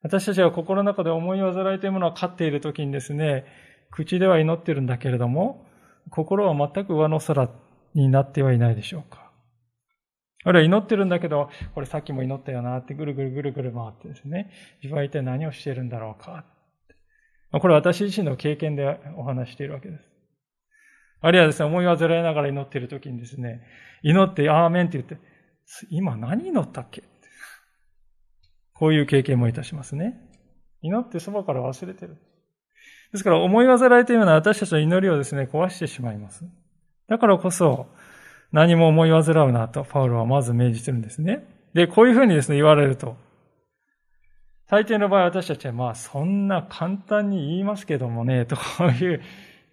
[0.03, 3.44] 私たちは心の中で思い煩いというものを飼っているときにですね、
[3.90, 5.66] 口では祈ってるんだけれども、
[6.11, 7.49] 心は全く上の空
[7.94, 9.32] になってはいないでしょうか。
[10.44, 16.44] あるいは祈ってるんだけど、これさっきも祈ったよなってぐるぐるぐるぐる回ってですね、自分は一体何をしているんだろうか。
[17.51, 20.05] これは私自身の経験でお話しているわけです。
[21.20, 23.62] あるいはですね、思い煩いながら祈っているときにですね、
[24.03, 25.18] 祈って、アーメンって言って、
[25.90, 27.03] 今何祈ったっけ？
[28.79, 30.20] こういう経験もいたしますね。
[30.83, 32.16] 祈ってそばから忘れてる。
[33.12, 36.45] ですから思い煩いというのは私たちの祈りをですね、壊してしまいます。
[37.09, 37.87] だからこそ、
[38.53, 41.45] 何も思い煩うなとパウロはまず命じてるんですね。
[41.72, 43.16] で、こういうふうにですね、言われると、
[44.68, 49.22] 大抵の場合私たちはまあそんな簡単に言いますけどもね、とこういう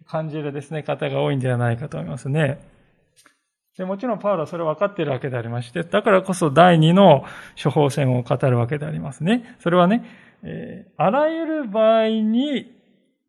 [0.05, 2.59] 感じるですね、方が多いんではないかと思いますね。
[3.77, 7.25] でもちろんパウロはそれを分かっているわけでありまして、だからこそ第二の
[7.61, 9.57] 処方箋を語るわけでありますね。
[9.59, 10.05] それはね、
[10.43, 12.71] えー、あらゆる場合に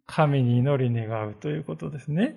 [0.07, 2.36] 神に祈り願うということですね。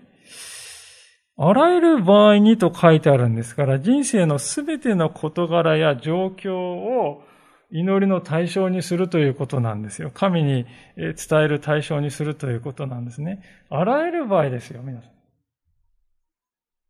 [1.36, 7.24] あらゆる場合にと書いてあるんですから、人生のすべての事柄や状況を
[7.70, 10.12] 祈りの対象にするということなんですよ。
[10.14, 13.44] 神に伝える対象にするということなんですね。
[13.70, 15.12] あらゆる場合ですよ、皆さん。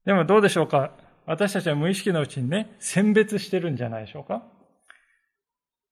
[0.05, 0.91] でもどうでしょうか？
[1.27, 4.43] 私たちは無意識のうちにね、選別してるんじゃないでしょうか？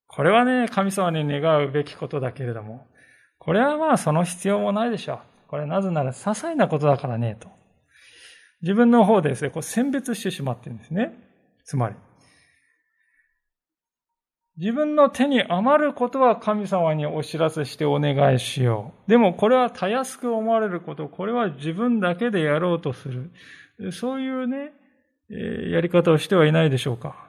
[0.08, 2.86] これはね、神様に願うべきことだけれども、
[3.38, 5.18] これはまあその必要もないでしょう。
[5.48, 7.48] これなぜなら些細なことだからね、と。
[8.62, 11.12] 自分の方でですね、こう選別してしまってるんですね。
[11.64, 11.94] つまり。
[14.56, 19.10] 自分の手に余ることは神様にお知らせしてお願いしよう。
[19.10, 23.32] でもこれはたやすく思われること、これは自分だけでやろうとする。
[23.92, 24.72] そういうね、
[25.28, 27.28] やり方をしてはいないでしょうか。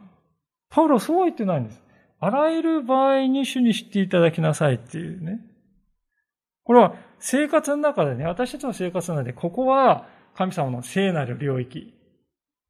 [0.70, 1.82] パウロそうは言ってないんです。
[2.20, 5.40] あらゆる場合に主に知っていただきなさいっていうね。
[6.64, 11.94] これは生活の中でね、私たちの生活の中で、ここは神様の聖なる領域。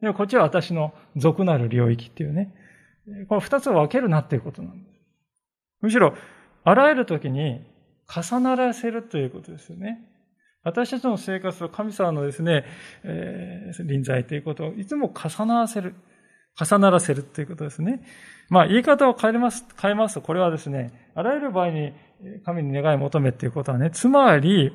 [0.01, 2.53] でこっちは私の俗なる領域っていうね。
[3.29, 4.99] この二つを分けるなっていうことなんです。
[5.81, 6.13] むしろ、
[6.63, 7.65] あらゆる時に
[8.07, 10.05] 重ならせるということですよね。
[10.67, 12.65] 私たちの生活と神様のですね、
[13.03, 15.95] えー、臨在ということをいつも重ならせる。
[16.59, 18.01] 重ならせるということですね。
[18.49, 21.93] まあ、言い方を変えます、変えますと、これはですね、あらゆる場合に
[22.43, 24.73] 神に願い求めっていうことはね、つまり、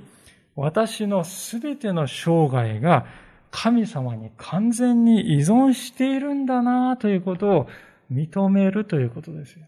[0.55, 3.05] 私のすべての生涯が
[3.51, 7.66] 神様に完全に依存しているんだなということを
[8.11, 9.66] 認めるということですよ。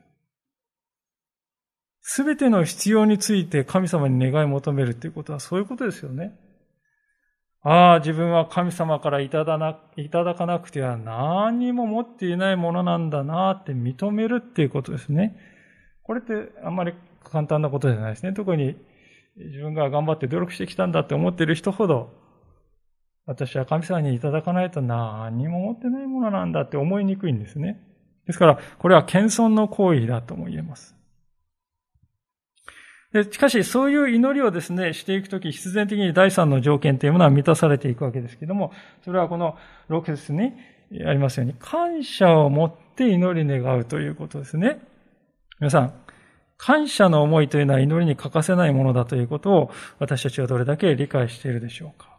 [2.07, 6.39] すべての必要について神様に願い求めるということはそういうことですよね。
[7.63, 15.35] ああ、自分は神様からいただないただかなくては何にも持っていないものなんだなって認めるっていうことですね。
[16.03, 16.93] これってあんまり
[17.25, 18.35] 簡単なことじゃないですね。
[18.35, 18.77] 特に
[19.37, 22.13] 自分が頑張って努力してきたんだって思っている人ほど、
[23.25, 27.81] 私は神様にいただかないと何にも持ってないものなんだって思いにくいんですね。
[28.27, 30.94] ですから、これは謙遜の行為だとも言えます。
[33.23, 38.73] しかし、そういう祈りをですね、していくとき、必然的に第三の条件というものは満たされていくわけですけども、
[39.05, 39.57] それはこの
[39.89, 40.53] 6節に
[41.07, 44.81] ありますように、感謝を持って祈り願うということですね。
[45.61, 45.93] 皆さん、
[46.57, 52.19] 感謝の思いというのは祈りに欠かせないものだということを私たちはどれだけ理解しているでしょうか。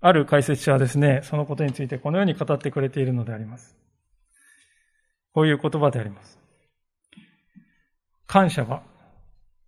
[0.00, 3.76] ある解説者はですね、そのことについてこのように語ってくれているのであります。
[5.32, 6.41] こういう言葉であります。
[8.32, 8.80] 感謝は、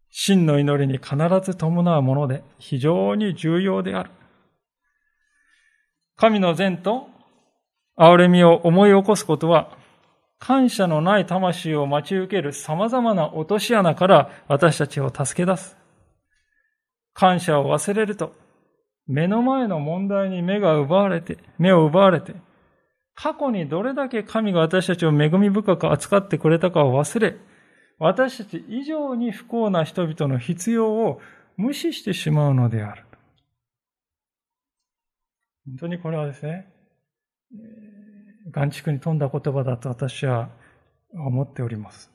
[0.09, 4.11] 真の祈りに必ず伴うもので非常に重要である。
[6.17, 7.09] 神の善と
[7.99, 9.77] 憐れみを思い起こすことは、
[10.39, 15.77] 感謝のない魂を待ち受ける様々な落とし穴から私たちを助け出す。
[17.13, 18.33] 感謝を忘れると、
[19.07, 22.35] 目の前の問題に目が奪われて、目を奪われて、
[23.15, 27.37] 過去にどれだけ神が私たちを恵み深く扱ってくれたかを忘れ、
[27.99, 31.21] 私たち以上に不幸な人々の必要を
[31.57, 33.05] 無視してしまうのである。
[35.67, 36.67] 本当にこれはですね、
[38.51, 40.51] 眼畜に富んだ言葉だと私は
[41.13, 42.11] 思っております。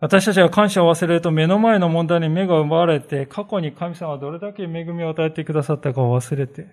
[0.00, 6.68] 私たちが感謝を忘れると目の前の問題に目が奪われて、過去に神様はどれだけ恵みを与えてくださったかを忘れて、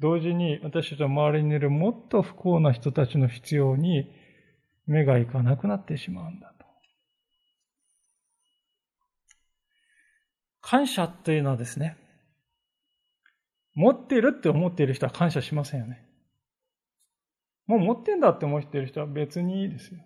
[0.00, 4.10] 同時に私たちの周りにいるもっと不幸な人たちの必要に
[4.86, 6.66] 目がいかなくなってしまうんだと。
[10.60, 11.96] 感謝というのはですね、
[13.74, 16.04] 持っているって思っている人は感謝しませんよね。
[17.66, 20.00] もう持ってんだって思っている人は別にいいですよ。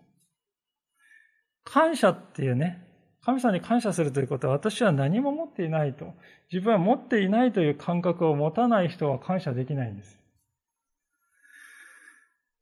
[1.65, 2.87] 感謝っていうね、
[3.25, 6.13] 神様に感謝するということは私は何も持っていないと、
[6.53, 10.19] 自分は持っていないという感覚を持たない人は感謝できないんです。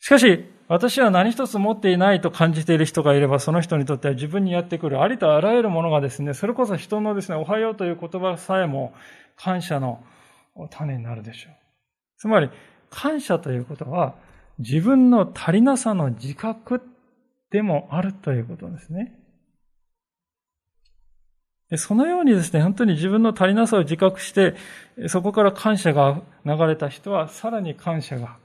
[0.00, 8.92] しかし、私は何一つ持っていないと感じている人がいれば、その人にとっては自分にやってくるありとあらゆるものがですね、それこそ人のですね、おはようという言葉さえも
[9.36, 10.02] 感謝の
[10.70, 11.54] 種になるでしょう。
[12.18, 12.50] つまり、
[12.90, 14.14] 感謝ということは、
[14.58, 16.82] 自分の足りなさの自覚
[17.50, 19.18] でもあるということですね。
[21.76, 24.54] そのようにですね、本当に自分の足りなさを自覚して、
[25.06, 28.36] そこから感謝が流れた人は、さらに感謝が、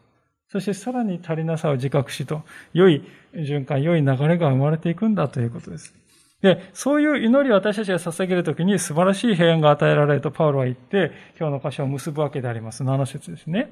[0.47, 3.03] そしてさらに足りなさを自覚しと、良い
[3.33, 5.95] 循環、良い流れが生まれていくんだということです。
[6.41, 12.83] で、そういう祈りを私たちが捧げるときに素晴らしい平安が与えられるとパウロは言って、今日の箇所を結ぶわけであります。
[12.83, 13.71] 7節ですね。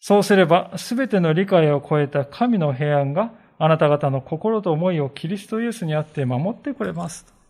[0.00, 7.41] そうすれば、すべての理解を超えた神の平安があなた方の心と思いをキリストイエスにあって守ってくれます。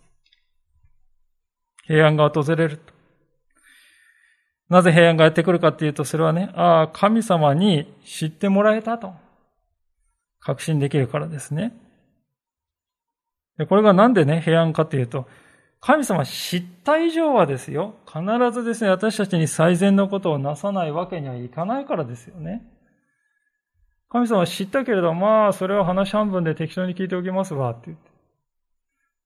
[1.82, 2.92] 平安が訪れると。
[4.68, 9.12] なぜ平安がやってくるかっていうと、それはね、ああ、神様に知ってもらえたと。
[10.40, 11.72] 確信できるからですね。
[13.58, 15.28] でこれがなんでね、平安かっていうと、
[15.80, 18.22] 神様知った以上はですよ、必
[18.52, 22.62] ずですね、私たちに最善のことをなさないわけにはいかないからですよね。
[24.08, 28.10] 神様知ったけれど、まあ、それは話半分で適当に聞いておきますわ、って言って。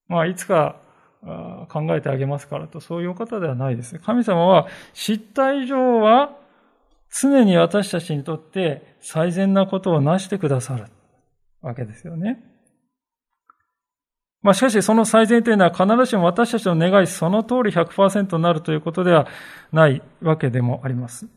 [0.07, 0.77] まあ、いつか
[1.21, 3.97] 考えてあげますからと、そういう方ではないです。
[3.99, 6.35] 神様は知った以上は
[7.09, 10.85] 常に私たちにとって最善なことをなしてくださる
[11.61, 12.43] わけですよね。
[14.41, 19.27] まあしかしその最善というのは必ずしも私たちの願いその通り100%になるということでは
[19.71, 21.27] ないわけでもあります。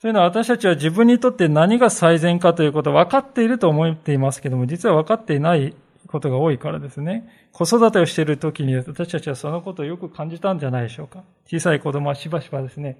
[0.00, 5.74] というのは私たちは自分にとって何が最善かということを分かっていると思っていますけども、実は分かっていない
[6.08, 7.28] ことが多いからですね。
[7.52, 11.22] 子育てをしている時に私たちはそのことをよく感じたんじゃないでしょうか。
[11.46, 12.98] 小さい子供はしばしばですね、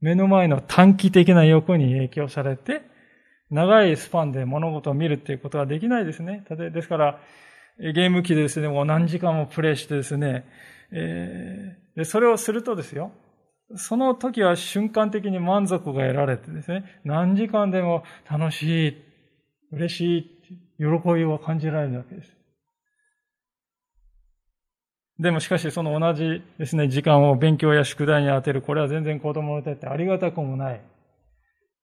[0.00, 2.82] 目の前の短期的な欲に影響されて、
[3.50, 6.44] 長いスパンで物事を見るっていうことはできないですね。
[6.72, 7.20] ですから、
[7.78, 10.46] ゲーム機でですね、もう何時間もプレイしてですね、
[10.92, 13.12] えー、でそれをするとですよ、
[13.74, 18.96] その時は瞬間的に満足が得られてですね、何時間でも楽しい、
[19.72, 20.36] 嬉しい、
[20.78, 20.84] 喜
[21.14, 22.35] びを感じられるわけです。
[25.18, 30.80] でもしかしその同じですね、時間を勉強や宿題に当てる、これは全然子供にとってありがたくもない、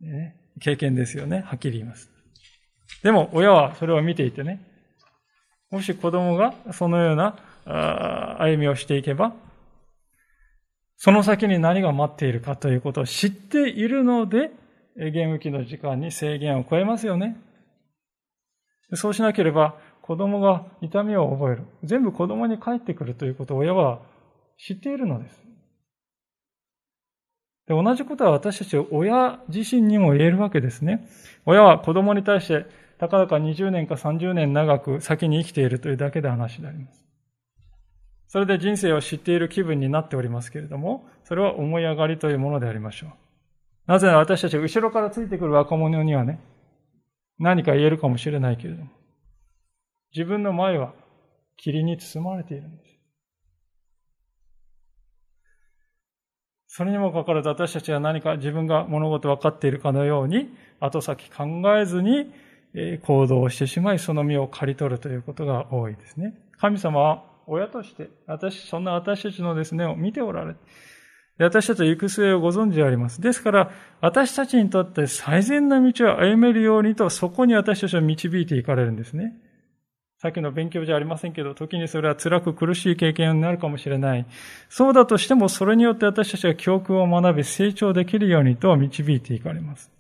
[0.02, 1.42] ね、経験ですよね。
[1.46, 2.12] はっきり言います。
[3.02, 4.62] でも親はそれを見ていてね、
[5.72, 7.36] もし子供がそのような
[8.40, 9.34] 歩みをしていけば、
[10.98, 14.52] その先に何が待っているかということを知っているので、
[14.96, 17.36] ゲーム機の時間に制限を超えますよね。
[18.94, 21.64] そうしなければ、子供が痛みを覚える。
[21.84, 24.02] 全部子供に返ってくるということを親は
[24.58, 25.42] 知っているのです。
[27.68, 31.08] で同じことは私たち親自身にも言えるわけですね。
[31.46, 32.66] 親は子供に対して
[33.00, 37.02] たかだか20年か30年長く先に生きているというだけで話であります。
[38.28, 43.10] それで人生を知っている気分になっておりますけれども、それは思い上がりというものでありましょう。
[43.88, 46.42] なぜなら私たち後ろからついてくる若者にはね、
[47.40, 48.90] 何か言えるかもしれないけれども、
[50.16, 50.94] 自分の前は
[51.58, 52.94] 霧に包まれているんです。
[56.68, 60.50] それにもかかわらず私たちは何か自分が物事分かっているかのように、
[60.80, 61.46] 後先考
[61.78, 62.32] えずに
[63.04, 66.34] 行動をしてしまい、その身を刈り取るということが多いですね。
[66.58, 70.56] 神様は親として、私、そんな私たちのですね、を見ておられ
[71.38, 73.22] 私たちは行く末をご存知であります。
[73.22, 79.36] ですから、私たちにとって最善な道を歩めるようにと、そこに私たちを導いていかれるんですね。
[80.24, 84.26] さっきの勉強じゃありませんけど、時にそれは辛く苦しい経験になるかもしれない。
[84.70, 89.92] そうだとしても、それによって私たちが教訓を学び、成長できるようにと導いていかれます。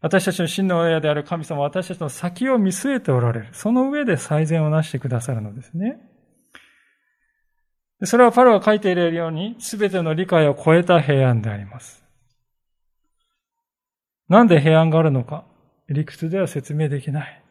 [0.00, 3.48] 私たちの真の親である神様は私たちの先を見据えておられる。
[3.52, 6.00] その上で最善をなしてくださるのですね。
[8.02, 12.04] それはパルが書いているように、すべての理解を超えた平安であります。
[14.28, 15.44] なんで平安があるのか、
[15.88, 17.44] 理屈では説明できない。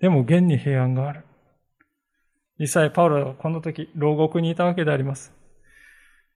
[0.00, 1.24] でも現に平安がある。
[2.58, 5.32] 実際パウロはこの時、牢獄にいたわけであります。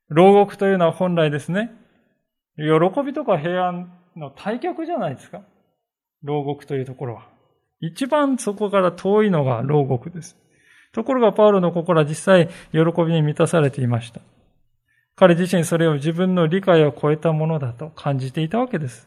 [0.09, 1.71] 牢獄というのは本来ですね、
[2.57, 5.43] 喜びとか平安の対極じゃないですか。
[6.23, 7.29] 牢獄というところは。
[7.81, 10.37] 一番そこから遠いのが牢獄です。
[10.93, 14.21] ところがパウロの心は実際喜びに満たされていました。
[15.17, 19.07] 彼自身それを自分の理解を超えたものだと感じていたわけです。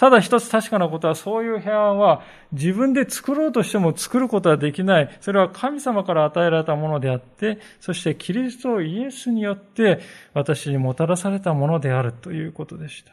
[0.00, 2.22] ただ一つ確かなことは、そういう平安は
[2.52, 5.18] 自分で作ろうとしても作ることはできない。
[5.20, 10.00] それは神様から与えられたものであって、そしてキリストイエスによって
[10.32, 13.12] 私にもたらされたものであるということでした。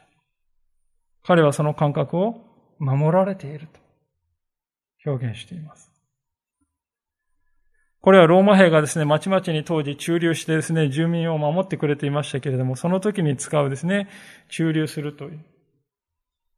[1.24, 2.46] 彼はその感覚を
[2.80, 3.68] 守られている
[5.04, 5.92] と表現しています。
[8.00, 14.08] これはローマ兵がですね、まちまちに当時駐留してですね、住民を守ってくれていましたけれども、その時に使うですね、
[14.48, 15.57] 駐留するという。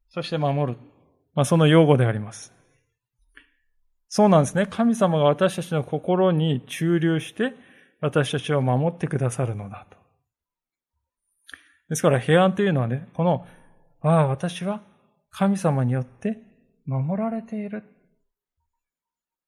[0.10, 0.80] そして守る。
[1.36, 2.54] まあ、その用語であります。
[4.08, 4.66] そうなんですね。
[4.68, 7.54] 神様が私たちの心に駐留して、
[8.02, 9.98] 私たちを守ってくださるのだと。
[11.90, 13.46] ですから平安というのはね、この、
[14.02, 14.82] ああ、私は
[15.32, 16.38] 神様によって
[16.86, 17.84] 守られている。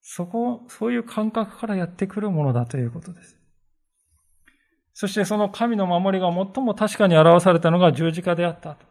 [0.01, 3.37] そこ、そういう感覚からやってくるものだということです。
[4.93, 8.90] そしてその神の守りが最も確かに表されたのが十字架であったと。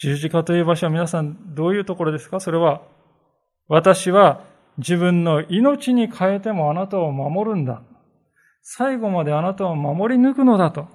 [0.00, 2.40] 十字架という場所は皆さんどういうところですか？
[2.40, 2.82] それは、
[3.66, 4.44] 私は
[4.78, 7.82] 自分の命に変えてもあなたを守るんだ。
[8.62, 10.86] 最後まであなたを守り抜くのだと。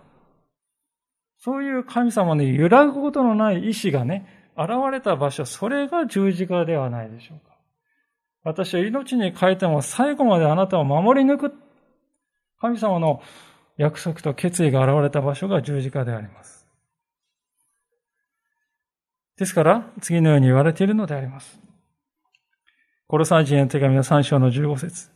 [1.39, 7.53] そういう神様の揺らぐことのない意志がね、現れた場所、それが十字架ではないでしょうか。
[8.45, 11.53] 私は命に変えても最後まであなたを守り抜く。
[12.61, 13.21] 神様の
[13.75, 16.62] 約束と決意が現れた場所が十字架であります。
[19.37, 21.59] ですから、次のように言われているのであります。
[23.07, 25.09] コロサイ人への手紙の3章の15節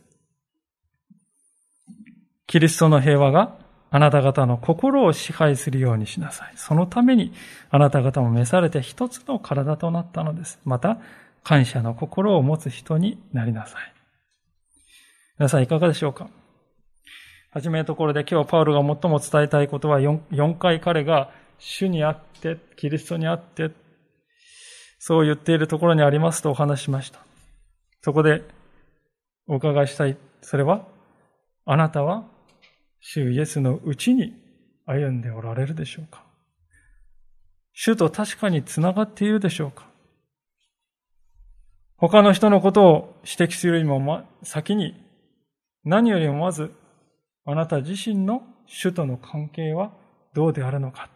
[2.46, 3.56] キリストの平和が
[3.90, 6.52] あなた方の心を支配するようにしなさい。
[6.56, 7.32] そのために
[7.70, 10.60] あなた方も召されて一つの体となったのです。
[10.64, 10.98] また、
[11.42, 13.94] 感謝の心を持つ人になりなさい。
[15.38, 16.28] 皆さんいかがでしょうか？
[17.50, 23.70] はじめのところで今日パウロが最も伝えたいことは 4, 4回彼が主にあって、キリストにあって、
[24.98, 27.20] そう言っているところにありますとお話しました。
[28.02, 28.42] そこで
[29.46, 30.16] お伺いしたい。
[30.42, 30.86] それは、
[31.64, 32.24] あなたは
[33.00, 34.34] 主イエスのうちに
[34.86, 36.22] 歩んでおられるでしょうか？
[37.72, 39.86] 主と確かにつながっているでしょうか？
[41.96, 44.94] 他の人のことを指摘するよりも先に
[45.84, 46.72] 何よりもまず
[47.44, 49.92] あなた自身の主との関係は
[50.34, 51.08] どうであるのか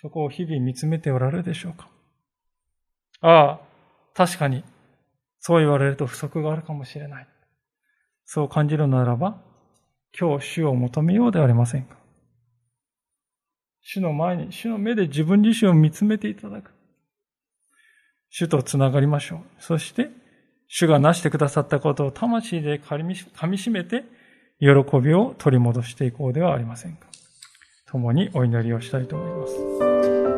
[0.00, 1.88] そこを日々見つめておられるでしょうか？
[3.20, 3.60] ああ、
[4.14, 4.64] 確かに、
[5.40, 7.28] そう言われると不足があるかもしれない。
[8.24, 9.40] そう感じるならば、
[10.18, 11.96] 今日主を求めようではありませんか。
[13.80, 16.70] 主の前に、主の目で自分自身を見つめていただく。
[18.30, 19.40] 主とつながりましょう。
[19.58, 20.10] そして、
[20.68, 24.04] 主がなしてくださったことを魂で噛みしめて、
[24.60, 24.66] 喜
[25.00, 27.08] びを取り戻していこうではありませんか。
[27.86, 30.37] 共にお祈りをしたいと思います。